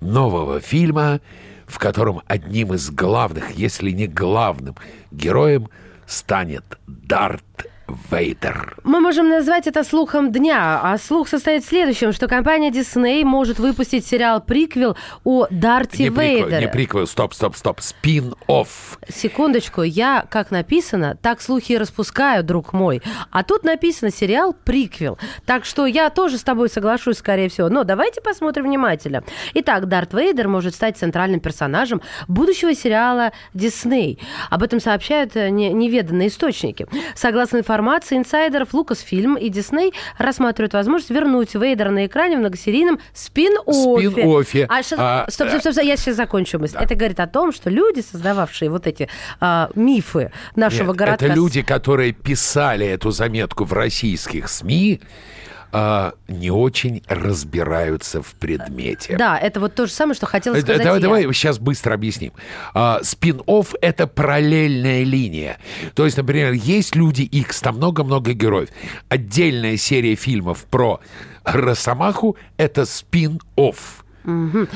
нового 0.00 0.60
фильма, 0.60 1.20
в 1.66 1.80
котором 1.80 2.22
одним 2.28 2.74
из 2.74 2.88
главных, 2.90 3.56
если 3.56 3.90
не 3.90 4.06
главным 4.06 4.76
героем 5.10 5.68
станет 6.06 6.78
Дарт 6.86 7.66
Вейдер. 8.10 8.76
Мы 8.82 9.00
можем 9.00 9.28
назвать 9.28 9.66
это 9.66 9.84
слухом 9.84 10.32
дня, 10.32 10.80
а 10.82 10.98
слух 10.98 11.28
состоит 11.28 11.64
в 11.64 11.68
следующем, 11.68 12.12
что 12.12 12.26
компания 12.26 12.70
Disney 12.70 13.24
может 13.24 13.58
выпустить 13.60 14.04
сериал-приквел 14.06 14.96
о 15.24 15.46
Дарте 15.50 16.04
Не 16.04 16.10
приквел, 16.10 16.46
Вейдере. 16.48 16.66
не 16.66 16.72
приквел, 16.72 17.06
стоп, 17.06 17.32
стоп, 17.32 17.54
стоп, 17.56 17.80
спин-офф. 17.80 18.98
Секундочку, 19.08 19.82
я, 19.82 20.26
как 20.28 20.50
написано, 20.50 21.16
так 21.22 21.40
слухи 21.40 21.72
и 21.72 21.78
распускаю, 21.78 22.42
друг 22.42 22.72
мой. 22.72 23.02
А 23.30 23.44
тут 23.44 23.62
написано 23.62 24.10
сериал 24.10 24.52
«Приквел». 24.52 25.16
Так 25.44 25.64
что 25.64 25.86
я 25.86 26.10
тоже 26.10 26.38
с 26.38 26.42
тобой 26.42 26.68
соглашусь, 26.68 27.18
скорее 27.18 27.48
всего. 27.48 27.68
Но 27.68 27.84
давайте 27.84 28.20
посмотрим 28.20 28.64
внимательно. 28.64 29.22
Итак, 29.54 29.86
Дарт 29.86 30.12
Вейдер 30.12 30.48
может 30.48 30.74
стать 30.74 30.98
центральным 30.98 31.38
персонажем 31.38 32.02
будущего 32.26 32.74
сериала 32.74 33.32
Дисней. 33.54 34.18
Об 34.50 34.64
этом 34.64 34.80
сообщают 34.80 35.36
э, 35.36 35.50
не- 35.50 35.72
неведанные 35.72 36.28
источники. 36.28 36.86
Согласно 37.14 37.58
информации 37.58 37.75
инсайдеров, 38.12 38.72
Lucasfilm 38.74 39.38
и 39.38 39.48
Дисней 39.48 39.92
рассматривают 40.18 40.74
возможность 40.74 41.10
вернуть 41.10 41.54
Вейдера 41.54 41.90
на 41.90 42.06
экране 42.06 42.36
в 42.36 42.40
многосерийном 42.40 42.98
спин-оффе. 43.14 44.10
Спин-оффе. 44.10 44.66
А 44.68 44.82
щас- 44.82 44.98
А, 44.98 45.26
стоп, 45.28 45.48
стоп, 45.48 45.60
стоп, 45.60 45.72
стоп, 45.74 45.84
я 45.84 45.96
сейчас 45.96 46.16
закончу 46.16 46.58
мысль. 46.58 46.76
Это 46.78 46.94
говорит 46.94 47.20
о 47.20 47.26
том, 47.26 47.52
что 47.52 47.70
люди, 47.70 48.00
создававшие 48.00 48.70
вот 48.70 48.86
эти 48.86 49.08
а, 49.40 49.70
мифы 49.74 50.32
нашего 50.54 50.88
Нет, 50.88 50.96
городка... 50.96 51.26
это 51.26 51.34
люди, 51.34 51.62
которые 51.62 52.12
писали 52.12 52.86
эту 52.86 53.10
заметку 53.10 53.64
в 53.64 53.72
российских 53.72 54.48
СМИ, 54.48 55.00
а, 55.72 56.14
не 56.28 56.50
очень 56.50 57.02
разбираются 57.08 58.22
в 58.22 58.34
предмете. 58.34 59.16
Да, 59.16 59.38
это 59.38 59.60
вот 59.60 59.74
то 59.74 59.86
же 59.86 59.92
самое, 59.92 60.14
что 60.14 60.26
хотела 60.26 60.56
Э, 60.56 60.60
сказать 60.60 60.82
Давай, 60.82 60.98
я. 60.98 61.02
давай 61.02 61.22
сейчас 61.34 61.58
быстро 61.58 61.94
объясним. 61.94 62.32
А, 62.74 63.00
Спин-офф— 63.02 63.74
это 63.80 64.06
параллельная 64.06 65.02
линия. 65.04 65.58
То 65.94 66.04
есть, 66.04 66.16
например, 66.16 66.52
есть 66.52 66.94
Люди 66.96 67.22
Икс, 67.22 67.60
там 67.60 67.76
много-много 67.76 68.32
героев. 68.32 68.68
Отдельная 69.08 69.76
серия 69.76 70.14
фильмов 70.14 70.64
про 70.64 71.00
Росомаху— 71.44 72.36
это 72.56 72.82
спин-офф. 72.82 74.04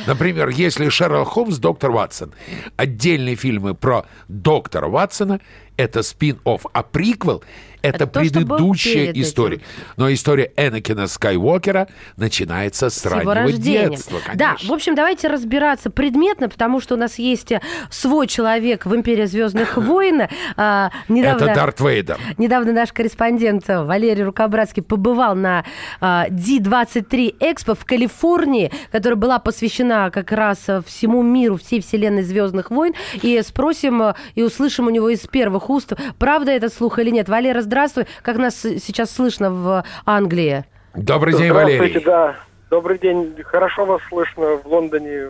Например, 0.06 0.48
если 0.48 0.88
Шерлок 0.88 1.26
Холмс, 1.28 1.56
доктор 1.58 1.90
Ватсон. 1.90 2.32
Отдельные 2.76 3.34
фильмы 3.34 3.74
про 3.74 4.06
доктора 4.28 4.86
Ватсона— 4.88 5.40
это 5.76 6.00
спин-офф. 6.02 6.66
А 6.72 6.82
приквел— 6.84 7.42
это, 7.82 8.04
Это 8.04 8.06
то, 8.06 8.20
предыдущая 8.20 9.10
этим. 9.10 9.22
история. 9.22 9.60
Но 9.96 10.12
история 10.12 10.52
Энакина 10.56 11.06
Скайуокера 11.06 11.88
начинается 12.16 12.90
с, 12.90 12.94
с 12.94 13.04
его 13.04 13.14
раннего 13.14 13.34
рождением. 13.34 13.90
детства, 13.90 14.18
да, 14.34 14.48
конечно. 14.48 14.68
в 14.68 14.72
общем, 14.72 14.94
давайте 14.94 15.28
разбираться 15.28 15.90
предметно, 15.90 16.48
потому 16.48 16.80
что 16.80 16.94
у 16.94 16.98
нас 16.98 17.18
есть 17.18 17.52
э, 17.52 17.60
свой 17.90 18.26
человек 18.26 18.86
в 18.86 18.94
«Империи 18.94 19.24
Звездных 19.24 19.76
войн». 19.76 20.22
А, 20.56 20.90
недавно... 21.08 21.44
Это 21.44 21.54
Дарт 21.54 21.80
Вейдер. 21.80 22.18
Недавно 22.38 22.72
наш 22.72 22.92
корреспондент 22.92 23.66
Валерий 23.68 24.24
Рукобратский 24.24 24.82
побывал 24.82 25.34
на 25.34 25.64
а, 26.00 26.26
D23 26.28 27.36
Экспо 27.40 27.74
в 27.74 27.84
Калифорнии, 27.84 28.72
которая 28.92 29.16
была 29.16 29.38
посвящена 29.38 30.10
как 30.10 30.32
раз 30.32 30.58
всему 30.86 31.22
миру, 31.22 31.56
всей 31.56 31.80
вселенной 31.80 32.22
Звездных 32.22 32.70
войн. 32.70 32.94
И 33.22 33.40
спросим 33.42 34.14
и 34.34 34.42
услышим 34.42 34.86
у 34.86 34.90
него 34.90 35.08
из 35.08 35.20
первых 35.20 35.70
уст, 35.70 35.92
правда 36.18 36.52
это 36.52 36.68
слух 36.68 36.98
или 36.98 37.10
нет. 37.10 37.28
Валера, 37.28 37.62
здравствуй. 37.70 38.06
Как 38.22 38.36
нас 38.36 38.56
сейчас 38.56 39.12
слышно 39.12 39.50
в 39.50 39.84
Англии? 40.04 40.64
Добрый 40.94 41.34
день, 41.34 41.50
Здравствуйте, 41.50 41.78
Валерий. 41.84 42.04
да. 42.04 42.36
Добрый 42.68 42.98
день. 42.98 43.32
Хорошо 43.44 43.84
вас 43.84 44.00
слышно 44.08 44.56
в 44.56 44.66
Лондоне. 44.66 45.28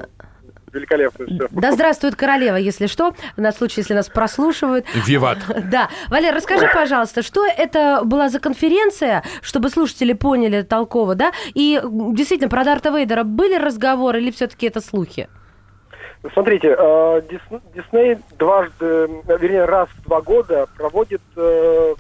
Великолепно 0.73 1.27
все. 1.27 1.49
Да 1.51 1.73
здравствует 1.73 2.15
королева, 2.15 2.55
если 2.57 2.87
что, 2.87 3.13
на 3.37 3.51
случай, 3.53 3.81
если 3.81 3.93
нас 3.93 4.09
прослушивают. 4.09 4.87
Виват. 5.07 5.39
Да. 5.71 5.91
Валер, 6.09 6.35
расскажи, 6.35 6.67
пожалуйста, 6.73 7.23
что 7.23 7.45
это 7.45 8.03
была 8.05 8.29
за 8.31 8.39
конференция, 8.41 9.23
чтобы 9.43 9.69
слушатели 9.69 10.13
поняли 10.15 10.63
толково, 10.63 11.17
да? 11.17 11.33
И 11.55 11.79
действительно, 12.13 12.49
про 12.49 12.65
Дарта 12.65 12.89
Вейдера 12.91 13.25
были 13.25 13.57
разговоры 13.57 14.21
или 14.23 14.31
все-таки 14.31 14.67
это 14.69 14.81
слухи? 14.81 15.29
Смотрите, 16.35 16.69
э, 16.79 17.23
Дис- 17.31 17.63
Дисней 17.75 18.19
дважды, 18.39 18.85
э, 18.87 19.09
вернее, 19.41 19.65
раз 19.65 19.89
в 19.99 20.03
два 20.05 20.21
года 20.23 20.67
проводит 20.77 21.23
э, 21.37 21.95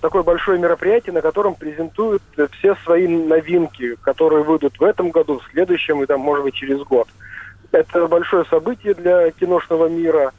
такое 0.00 0.22
большое 0.22 0.58
мероприятие, 0.58 1.12
на 1.12 1.22
котором 1.22 1.54
презентуют 1.54 2.22
э, 2.36 2.48
все 2.58 2.74
свои 2.84 3.06
новинки, 3.06 3.94
которые 4.02 4.42
выйдут 4.42 4.78
в 4.78 4.82
этом 4.82 5.10
году, 5.10 5.38
в 5.38 5.50
следующем 5.52 6.02
и 6.02 6.06
там, 6.06 6.20
может 6.20 6.44
быть, 6.44 6.54
через 6.54 6.80
год. 6.82 7.08
Это 7.70 8.06
большое 8.08 8.44
событие 8.46 8.94
для 8.94 9.30
киношного 9.30 9.88
мира. 9.88 10.32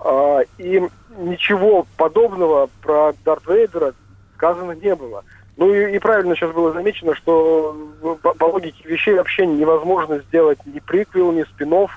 а, 0.00 0.40
И 0.58 0.82
ничего 1.18 1.86
подобного 1.96 2.70
про 2.82 3.12
Дарт 3.24 3.46
Вейдера 3.46 3.92
сказано 4.36 4.72
не 4.72 4.94
было. 4.94 5.22
Ну 5.56 5.72
и, 5.72 5.94
и 5.94 5.98
правильно 5.98 6.34
сейчас 6.34 6.52
было 6.52 6.72
замечено, 6.72 7.14
что 7.14 7.76
э, 8.02 8.16
по, 8.22 8.32
по 8.34 8.44
логике 8.44 8.88
вещей 8.88 9.14
вообще 9.14 9.46
невозможно 9.46 10.18
сделать 10.20 10.58
ни 10.64 10.78
приквел, 10.80 11.30
ни 11.32 11.42
спин 11.44 11.88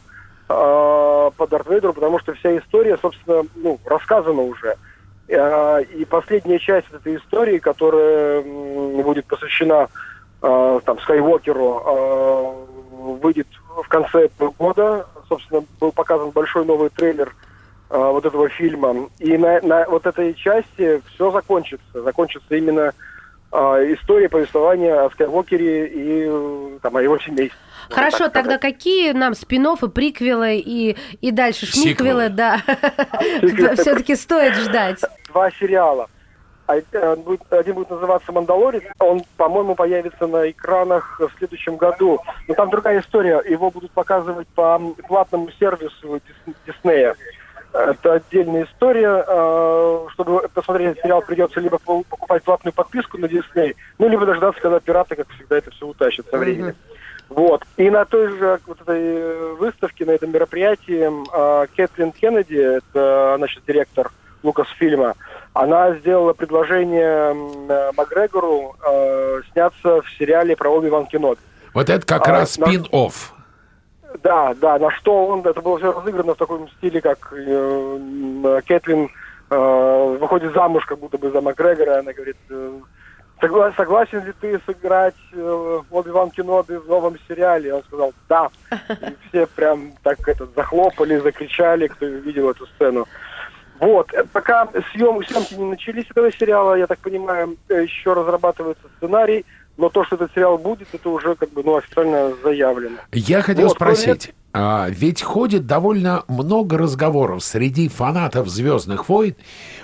по 0.48 1.48
Дарт 1.50 1.68
Вейдеру, 1.68 1.94
потому 1.94 2.20
что 2.20 2.34
вся 2.34 2.58
история, 2.58 2.98
собственно, 3.02 3.44
ну, 3.56 3.80
рассказана 3.86 4.42
уже. 4.42 4.76
А, 5.30 5.80
И 5.80 6.06
последняя 6.06 6.60
часть 6.60 6.88
этой 6.92 7.18
истории, 7.18 7.58
которая 7.58 8.42
будет 8.42 9.26
посвящена 9.26 9.90
а, 10.42 10.80
там, 10.82 11.00
Скайуокеру, 11.00 11.82
а, 11.86 12.66
выйдет 13.22 13.48
в 13.84 13.88
конце 13.88 14.26
этого 14.26 14.54
года. 14.58 15.08
Собственно, 15.28 15.64
был 15.80 15.92
показан 15.92 16.32
большой 16.32 16.66
новый 16.66 16.90
трейлер 16.90 17.36
вот 17.90 18.26
этого 18.26 18.50
фильма. 18.50 19.10
И 19.20 19.38
на, 19.38 19.62
на 19.62 19.86
вот 19.88 20.06
этой 20.06 20.34
части 20.34 21.02
все 21.14 21.32
закончится. 21.32 22.02
Закончится 22.02 22.56
именно 22.56 22.94
история 23.52 24.30
повествования 24.30 25.06
о 25.06 25.10
Скайуокере 25.10 25.88
и 25.88 26.80
там, 26.82 26.96
о 26.98 27.02
его 27.02 27.18
семействе. 27.20 27.58
Хорошо, 27.90 28.26
так 28.26 28.34
тогда 28.34 28.58
какие 28.58 29.14
нам 29.14 29.34
спин 29.34 29.68
приквелы 29.94 30.58
и, 30.58 30.98
и 31.22 31.32
дальше 31.32 31.66
шмиквелы, 31.66 32.24
Сиквелы. 32.30 32.30
да, 32.30 33.76
все-таки 33.76 34.16
стоит 34.16 34.56
ждать? 34.56 35.00
два 35.30 35.50
сериала. 35.52 36.10
А, 36.68 36.76
э, 36.78 37.16
Один 37.50 37.76
будет 37.76 37.90
называться 37.90 38.34
«Мандалорец». 38.34 38.84
Он, 39.00 39.24
по-моему, 39.38 39.74
появится 39.74 40.28
на 40.28 40.50
экранах 40.52 41.18
в 41.22 41.30
следующем 41.38 41.78
году. 41.78 42.20
Но 42.50 42.56
там 42.56 42.70
другая 42.70 43.00
история. 43.00 43.42
Его 43.48 43.72
будут 43.72 43.92
показывать 43.92 44.50
по 44.50 44.78
платному 45.08 45.50
сервису 45.58 46.18
Дис- 46.18 46.56
Диснея. 46.66 47.16
Это 47.78 48.14
отдельная 48.14 48.66
история. 48.66 49.24
Э, 49.28 50.08
Чтобы 50.14 50.48
посмотреть 50.54 50.92
этот 50.92 51.04
сериал, 51.04 51.22
придется 51.22 51.60
либо 51.60 51.78
покупать 51.80 52.44
платную 52.44 52.74
подписку 52.74 53.18
на 53.18 53.28
Дисней, 53.28 53.76
ну, 54.00 54.08
либо 54.10 54.26
дождаться, 54.26 54.62
когда 54.62 54.80
пираты, 54.80 55.16
как 55.16 55.30
всегда, 55.30 55.58
это 55.58 55.72
все 55.72 55.86
утащат 55.88 56.26
со 56.30 56.38
временем. 56.38 56.76
Вот. 57.30 57.64
И 57.76 57.90
на 57.90 58.06
той 58.06 58.30
же 58.38 58.60
вот 58.66 58.82
этой 58.82 59.02
э, 59.02 59.56
выставке, 59.60 60.06
на 60.06 60.12
этом 60.12 60.32
мероприятии 60.32 61.10
э, 61.10 61.68
Кэтлин 61.76 62.12
Кеннеди, 62.14 62.78
это, 62.78 63.36
значит, 63.38 63.64
директор 63.68 64.12
Лукасфильма, 64.44 65.16
она 65.54 65.94
сделала 65.96 66.34
предложение 66.34 67.36
э, 67.70 67.92
Макгрегору 67.98 68.76
э, 68.88 69.42
сняться 69.52 70.02
в 70.02 70.10
сериале 70.18 70.56
про 70.56 70.70
Оби-Ван 70.70 71.08
Кеноби. 71.08 71.42
Вот 71.74 71.90
это 71.90 72.06
как 72.06 72.28
А, 72.28 72.32
раз 72.32 72.54
спин-офф. 72.58 73.34
Да, 74.28 74.54
да, 74.56 74.78
на 74.78 74.92
что 74.92 75.28
он, 75.28 75.40
это 75.40 75.62
было 75.62 75.78
все 75.78 75.94
разыграно 75.94 76.34
в 76.34 76.38
таком 76.38 76.68
стиле, 76.68 77.00
как 77.00 77.32
э, 77.32 77.98
м, 77.98 78.44
Кэтлин 78.68 79.10
э, 79.50 80.18
выходит 80.20 80.54
замуж 80.54 80.86
как 80.86 81.00
будто 81.00 81.18
бы 81.18 81.32
за 81.32 81.40
Макгрегора, 81.40 82.00
она 82.00 82.12
говорит, 82.12 82.36
э, 82.50 82.80
согла- 83.42 83.74
согласен 83.78 84.26
ли 84.26 84.34
ты 84.42 84.60
сыграть 84.66 85.16
э, 85.32 85.80
Оби-Ван 85.90 86.32
Кеноби 86.32 86.76
в 86.76 86.90
новом 86.90 87.16
сериале? 87.26 87.74
Он 87.74 87.84
сказал, 87.86 88.12
да. 88.28 88.50
И 88.90 89.16
все 89.30 89.48
прям 89.48 89.94
так 90.04 90.20
это 90.28 90.46
захлопали, 90.54 91.16
закричали, 91.20 91.88
кто 91.88 92.06
видел 92.06 92.50
эту 92.50 92.66
сцену. 92.66 93.08
Вот, 93.80 94.14
э, 94.14 94.26
пока 94.34 94.68
съем, 94.92 95.24
съемки 95.24 95.54
не 95.54 95.70
начались 95.70 96.12
этого 96.12 96.34
сериала, 96.34 96.76
я 96.76 96.86
так 96.88 97.00
понимаю, 97.00 97.56
э, 97.70 97.82
еще 97.84 98.12
разрабатывается 98.12 98.84
сценарий, 98.98 99.46
но 99.78 99.90
то, 99.90 100.04
что 100.04 100.16
этот 100.16 100.32
сериал 100.34 100.58
будет, 100.58 100.88
это 100.92 101.10
уже 101.10 101.36
как 101.36 101.52
бы 101.52 101.64
ну, 101.64 101.78
официально 101.78 102.34
заявлено. 102.44 102.98
Я 103.12 103.42
хотел 103.42 103.68
Вот, 103.68 103.76
спросить, 103.76 104.34
а, 104.54 104.88
ведь 104.90 105.22
ходит 105.22 105.68
довольно 105.68 106.24
много 106.28 106.78
разговоров 106.78 107.44
среди 107.44 107.88
фанатов 107.88 108.48
«Звездных 108.48 109.08
войн», 109.08 109.36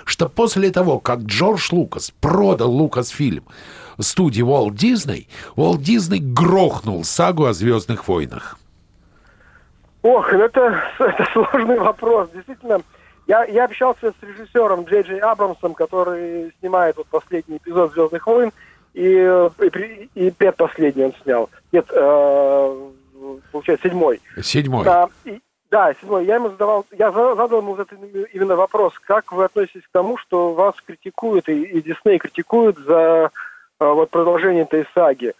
что 0.04 0.28
после 0.28 0.70
того, 0.70 0.98
как 0.98 1.20
Джордж 1.20 1.68
Лукас 1.70 2.10
продал 2.20 2.70
Лукасфильм 2.70 3.44
студии 4.00 4.42
Walt 4.42 4.72
Disney, 4.72 5.28
Walt 5.56 5.78
Disney 5.78 6.18
грохнул 6.20 7.04
сагу 7.04 7.44
о 7.44 7.52
«Звездных 7.52 8.08
войнах». 8.08 8.58
Ох, 10.02 10.32
ну 10.32 10.40
это, 10.40 10.82
это 10.98 11.28
сложный 11.32 11.78
вопрос. 11.78 12.28
Действительно, 12.34 12.80
я, 13.26 13.44
я 13.44 13.64
общался 13.64 14.12
с 14.12 14.22
режиссером 14.22 14.84
Джей 14.84 15.02
Джей 15.02 15.20
Абрамсом, 15.20 15.74
который 15.74 16.52
снимает 16.58 16.96
вот 16.96 17.06
последний 17.06 17.58
эпизод 17.58 17.92
«Звездных 17.92 18.26
войн», 18.26 18.52
и, 18.94 19.48
и, 19.60 20.08
и 20.14 20.30
предпоследний 20.30 21.06
он 21.06 21.12
снял. 21.22 21.50
Нет, 21.72 21.86
э, 21.90 22.90
получается, 23.52 23.88
седьмой. 23.88 24.20
Седьмой. 24.42 24.84
Да, 24.84 25.08
и- 25.24 25.40
да, 25.70 25.92
седьмой. 25.94 26.24
Я 26.24 26.36
ему 26.36 26.50
задавал, 26.50 26.86
я 26.92 27.10
за- 27.10 27.34
задал 27.34 27.58
ему 27.60 27.74
этот 27.74 27.92
именно 28.32 28.54
вопрос, 28.56 28.92
как 29.00 29.32
вы 29.32 29.44
относитесь 29.44 29.82
к 29.82 29.90
тому, 29.92 30.16
что 30.16 30.52
вас 30.54 30.74
критикуют, 30.86 31.48
и, 31.48 31.62
и 31.62 31.82
Дисней 31.82 32.18
критикуют 32.18 32.78
за 32.78 33.30
э, 33.80 33.84
вот 33.84 34.10
продолжение 34.10 34.62
этой 34.62 34.86
саги. 34.94 35.34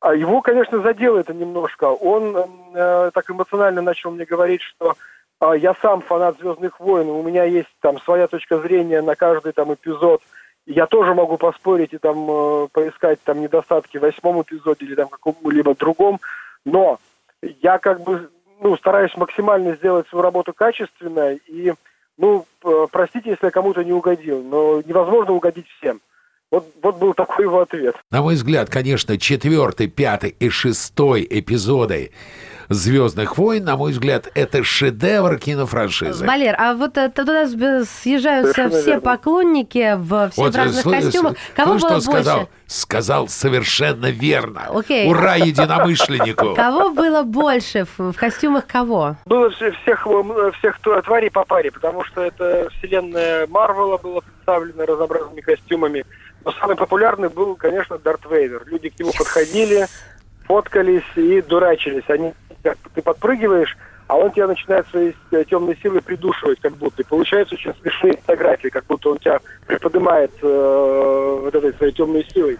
А 0.00 0.14
его, 0.14 0.40
конечно, 0.40 0.80
задело 0.80 1.18
это 1.18 1.32
немножко. 1.34 1.84
Он 1.84 2.36
э, 2.74 3.10
так 3.12 3.30
эмоционально 3.30 3.82
начал 3.82 4.10
мне 4.10 4.24
говорить, 4.24 4.62
что 4.62 4.94
э, 5.40 5.52
я 5.58 5.74
сам 5.82 6.00
фанат 6.00 6.38
Звездных 6.38 6.80
войн, 6.80 7.08
у 7.08 7.22
меня 7.22 7.44
есть 7.44 7.68
там 7.80 7.98
своя 8.00 8.26
точка 8.26 8.58
зрения 8.58 9.02
на 9.02 9.14
каждый 9.16 9.52
там 9.52 9.72
эпизод. 9.74 10.22
Я 10.66 10.86
тоже 10.86 11.14
могу 11.14 11.36
поспорить 11.36 11.92
и 11.92 11.98
там 11.98 12.26
э, 12.30 12.68
поискать 12.72 13.20
там 13.22 13.40
недостатки 13.40 13.98
в 13.98 14.02
восьмом 14.02 14.40
эпизоде 14.42 14.86
или 14.86 14.94
там 14.94 15.08
каком-либо 15.08 15.74
другом, 15.74 16.20
но 16.64 16.98
я 17.60 17.78
как 17.78 18.02
бы 18.02 18.30
ну, 18.60 18.76
стараюсь 18.76 19.14
максимально 19.16 19.76
сделать 19.76 20.08
свою 20.08 20.22
работу 20.22 20.54
качественно 20.54 21.34
и, 21.34 21.74
ну, 22.16 22.46
п- 22.60 22.86
простите, 22.90 23.30
если 23.30 23.46
я 23.46 23.50
кому-то 23.50 23.84
не 23.84 23.92
угодил, 23.92 24.42
но 24.42 24.80
невозможно 24.82 25.34
угодить 25.34 25.66
всем. 25.78 26.00
Вот, 26.50 26.66
вот 26.82 26.98
был 26.98 27.14
такой 27.14 27.44
его 27.44 27.60
ответ. 27.60 27.96
На 28.10 28.22
мой 28.22 28.34
взгляд, 28.34 28.70
конечно, 28.70 29.18
четвертый, 29.18 29.88
пятый 29.88 30.30
и 30.38 30.48
шестой 30.48 31.26
эпизоды 31.28 32.12
«Звездных 32.68 33.36
войн», 33.38 33.64
на 33.64 33.76
мой 33.76 33.92
взгляд, 33.92 34.28
это 34.34 34.62
шедевр 34.64 35.38
кинофраншизы. 35.38 36.26
Валер, 36.26 36.54
а 36.58 36.74
вот 36.74 36.96
э, 36.98 37.08
туда 37.10 37.46
съезжаются 37.46 38.52
Совершенно 38.52 38.80
все 38.80 38.86
верно. 38.86 39.00
поклонники 39.02 39.94
в 39.96 40.30
все 40.30 40.42
Вот, 40.42 40.54
разных 40.56 40.84
слы- 40.86 41.00
костюмах. 41.02 41.34
Кого 41.54 41.78
слышь, 41.78 41.82
было 41.82 42.00
что 42.00 42.10
больше? 42.10 42.22
сказал? 42.24 42.48
Сказал 42.66 43.28
совершенно 43.28 44.06
верно. 44.10 44.62
Окей. 44.74 45.08
Ура 45.08 45.36
единомышленнику. 45.36 46.54
Кого 46.56 46.90
было 46.90 47.22
больше 47.22 47.86
в, 47.98 48.12
костюмах 48.14 48.66
кого? 48.66 49.16
Было 49.26 49.50
все- 49.50 49.72
всех, 49.82 50.06
всех 50.58 50.78
тв- 50.82 51.02
тварей 51.02 51.30
по 51.30 51.44
паре, 51.44 51.70
потому 51.70 52.04
что 52.04 52.22
это 52.22 52.68
вселенная 52.78 53.46
Марвела 53.48 53.98
была 53.98 54.20
представлена 54.22 54.86
разнообразными 54.86 55.40
костюмами. 55.40 56.04
Но 56.44 56.52
самый 56.52 56.76
популярный 56.76 57.28
был, 57.28 57.54
конечно, 57.56 57.98
Дарт 57.98 58.20
Вейдер. 58.30 58.62
Люди 58.66 58.88
к 58.90 58.98
нему 58.98 59.12
подходили, 59.16 59.86
фоткались 60.46 61.02
и 61.16 61.40
дурачились. 61.42 62.04
Они, 62.08 62.32
как 62.64 62.78
ты 62.94 63.02
подпрыгиваешь, 63.02 63.76
а 64.08 64.16
он 64.16 64.32
тебя 64.32 64.46
начинает 64.48 64.86
своей 64.88 65.14
э, 65.30 65.44
темной 65.44 65.78
силой 65.82 66.02
придушивать, 66.02 66.60
как 66.60 66.74
будто. 66.76 67.02
И 67.02 67.06
получаются 67.06 67.54
очень 67.54 67.74
смешные 67.80 68.14
фотографии, 68.14 68.68
как 68.68 68.84
будто 68.86 69.10
он 69.10 69.18
тебя 69.18 69.38
приподнимает 69.66 70.32
э, 70.42 71.38
вот 71.42 71.54
этой 71.54 71.72
своей 71.74 71.92
темной 71.92 72.26
силой. 72.32 72.58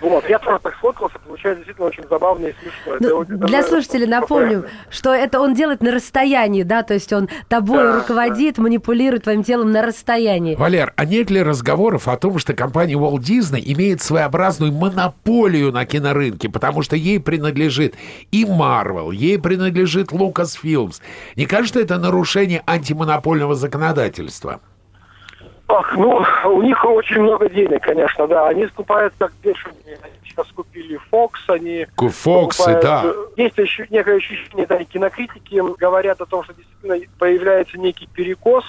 Вот, 0.00 0.28
я 0.28 0.38
тоже 0.38 0.58
так 0.62 0.74
сфоткался, 0.76 1.18
получается 1.18 1.64
действительно 1.64 1.88
очень 1.88 2.04
забавно 2.08 2.46
и 2.46 2.54
смешно. 2.62 2.94
Это 2.94 3.08
Ну, 3.08 3.24
для 3.24 3.58
это 3.58 3.68
слушателей 3.68 4.06
напомню, 4.06 4.66
что 4.90 5.12
это 5.12 5.40
он 5.40 5.54
делает 5.54 5.82
на 5.82 5.90
расстоянии, 5.90 6.62
да, 6.62 6.82
то 6.82 6.94
есть 6.94 7.12
он 7.12 7.28
тобой 7.48 7.78
Да, 7.78 7.96
руководит, 7.98 8.58
манипулирует 8.58 9.24
твоим 9.24 9.42
телом 9.42 9.72
на 9.72 9.82
расстоянии. 9.82 10.54
Валер, 10.54 10.92
а 10.96 11.04
нет 11.04 11.30
ли 11.30 11.42
разговоров 11.42 12.06
о 12.06 12.16
том, 12.16 12.38
что 12.38 12.54
компания 12.54 12.94
Walt 12.94 13.20
Disney 13.20 13.62
имеет 13.64 14.00
своеобразную 14.00 14.72
монополию 14.72 15.72
на 15.72 15.84
кинорынке, 15.84 16.48
потому 16.48 16.82
что 16.82 16.94
ей 16.94 17.18
принадлежит 17.18 17.94
и 18.30 18.44
Marvel, 18.44 19.12
ей 19.12 19.38
принадлежит 19.38 20.12
Lucasfilms. 20.12 21.00
Не 21.34 21.46
кажется 21.46 21.80
это 21.80 21.98
нарушение 21.98 22.62
антимонопольного 22.66 23.56
законодательства? 23.56 24.60
Ах, 25.68 25.94
ну, 25.96 26.24
у 26.46 26.62
них 26.62 26.82
очень 26.82 27.20
много 27.20 27.48
денег, 27.50 27.82
конечно, 27.82 28.26
да. 28.26 28.48
Они 28.48 28.66
скупают 28.68 29.12
как 29.18 29.32
бешеные. 29.42 29.98
Они 30.02 30.14
сейчас 30.24 30.46
купили 30.48 30.98
Fox, 31.12 31.32
они... 31.48 31.86
Фоксы, 31.96 32.64
покупают, 32.64 32.82
да. 32.82 33.02
э, 33.04 33.26
Есть 33.36 33.58
еще 33.58 33.86
некое 33.90 34.16
ощущение, 34.16 34.66
да, 34.66 34.76
и 34.76 34.84
кинокритики 34.84 35.62
говорят 35.78 36.20
о 36.22 36.26
том, 36.26 36.42
что 36.44 36.54
действительно 36.54 36.96
появляется 37.18 37.78
некий 37.78 38.06
перекос, 38.06 38.64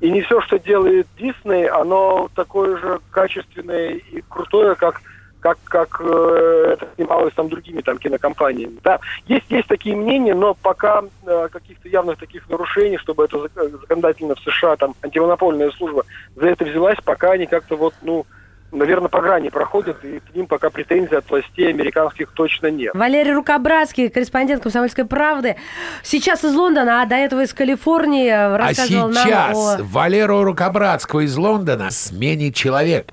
и 0.00 0.10
не 0.10 0.22
все, 0.22 0.40
что 0.40 0.58
делает 0.58 1.06
Дисней, 1.18 1.68
оно 1.68 2.30
такое 2.34 2.78
же 2.78 3.00
качественное 3.10 3.90
и 3.90 4.22
крутое, 4.28 4.74
как 4.74 5.02
как, 5.40 5.58
как 5.64 6.00
э, 6.00 6.74
это 6.74 6.88
снималось 6.96 7.34
там 7.34 7.48
другими 7.48 7.80
там 7.80 7.98
кинокомпаниями. 7.98 8.78
Да, 8.82 9.00
есть, 9.26 9.46
есть 9.50 9.68
такие 9.68 9.94
мнения, 9.96 10.34
но 10.34 10.54
пока 10.54 11.04
э, 11.26 11.48
каких-то 11.50 11.88
явных 11.88 12.18
таких 12.18 12.48
нарушений, 12.48 12.98
чтобы 12.98 13.24
это 13.24 13.36
зак- 13.36 13.80
законодательно 13.80 14.34
в 14.34 14.40
США, 14.40 14.76
там, 14.76 14.94
антимонопольная 15.02 15.70
служба 15.70 16.04
за 16.34 16.48
это 16.48 16.64
взялась, 16.64 16.98
пока 17.04 17.32
они 17.32 17.46
как-то 17.46 17.76
вот, 17.76 17.94
ну, 18.02 18.26
наверное, 18.72 19.08
по 19.08 19.20
грани 19.20 19.48
проходят, 19.48 20.04
и 20.04 20.20
к 20.20 20.34
ним 20.34 20.46
пока 20.46 20.70
претензий 20.70 21.16
от 21.16 21.28
властей 21.30 21.70
американских 21.70 22.30
точно 22.32 22.70
нет. 22.70 22.94
Валерий 22.94 23.32
Рукобратский, 23.32 24.08
корреспондент 24.08 24.62
«Комсомольской 24.62 25.04
правды». 25.04 25.56
Сейчас 26.02 26.44
из 26.44 26.54
Лондона, 26.54 27.02
а 27.02 27.06
до 27.06 27.16
этого 27.16 27.42
из 27.42 27.54
Калифорнии 27.54 28.28
э, 28.28 28.34
А 28.34 28.58
рассказывал 28.58 29.12
сейчас 29.12 29.56
нам 29.56 29.80
о... 29.80 29.84
Валеру 29.84 30.44
Рукобратского 30.44 31.20
из 31.20 31.36
Лондона 31.36 31.90
сменит 31.90 32.54
человек, 32.54 33.12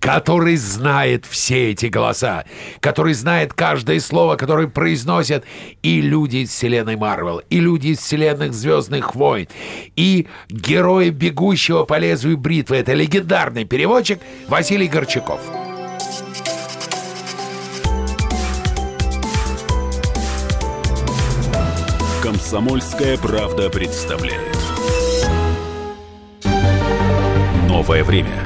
который 0.00 0.56
знает 0.56 1.26
все 1.26 1.70
эти 1.70 1.86
голоса, 1.86 2.44
который 2.80 3.14
знает 3.14 3.52
каждое 3.54 4.00
слово, 4.00 4.36
которое 4.36 4.68
произносят 4.68 5.44
и 5.82 6.00
люди 6.00 6.38
из 6.38 6.50
вселенной 6.50 6.96
Марвел, 6.96 7.42
и 7.50 7.60
люди 7.60 7.88
из 7.88 7.98
вселенных 7.98 8.52
Звездных 8.52 9.14
войн, 9.14 9.48
и 9.96 10.28
герои 10.48 11.10
бегущего 11.10 11.84
по 11.84 11.98
лезвию 11.98 12.36
бритвы. 12.36 12.76
Это 12.76 12.92
легендарный 12.92 13.64
переводчик 13.64 14.20
Василий 14.48 14.88
Горчаков. 14.88 15.40
Комсомольская 22.22 23.16
правда 23.18 23.70
представляет. 23.70 24.56
Новое 27.68 28.02
время 28.02 28.45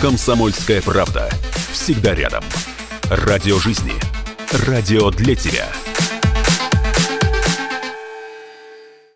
«Комсомольская 0.00 0.82
правда». 0.82 1.30
Всегда 1.72 2.14
рядом. 2.14 2.44
Радио 3.04 3.58
жизни. 3.58 3.92
Радио 4.66 5.10
для 5.10 5.34
тебя. 5.34 5.66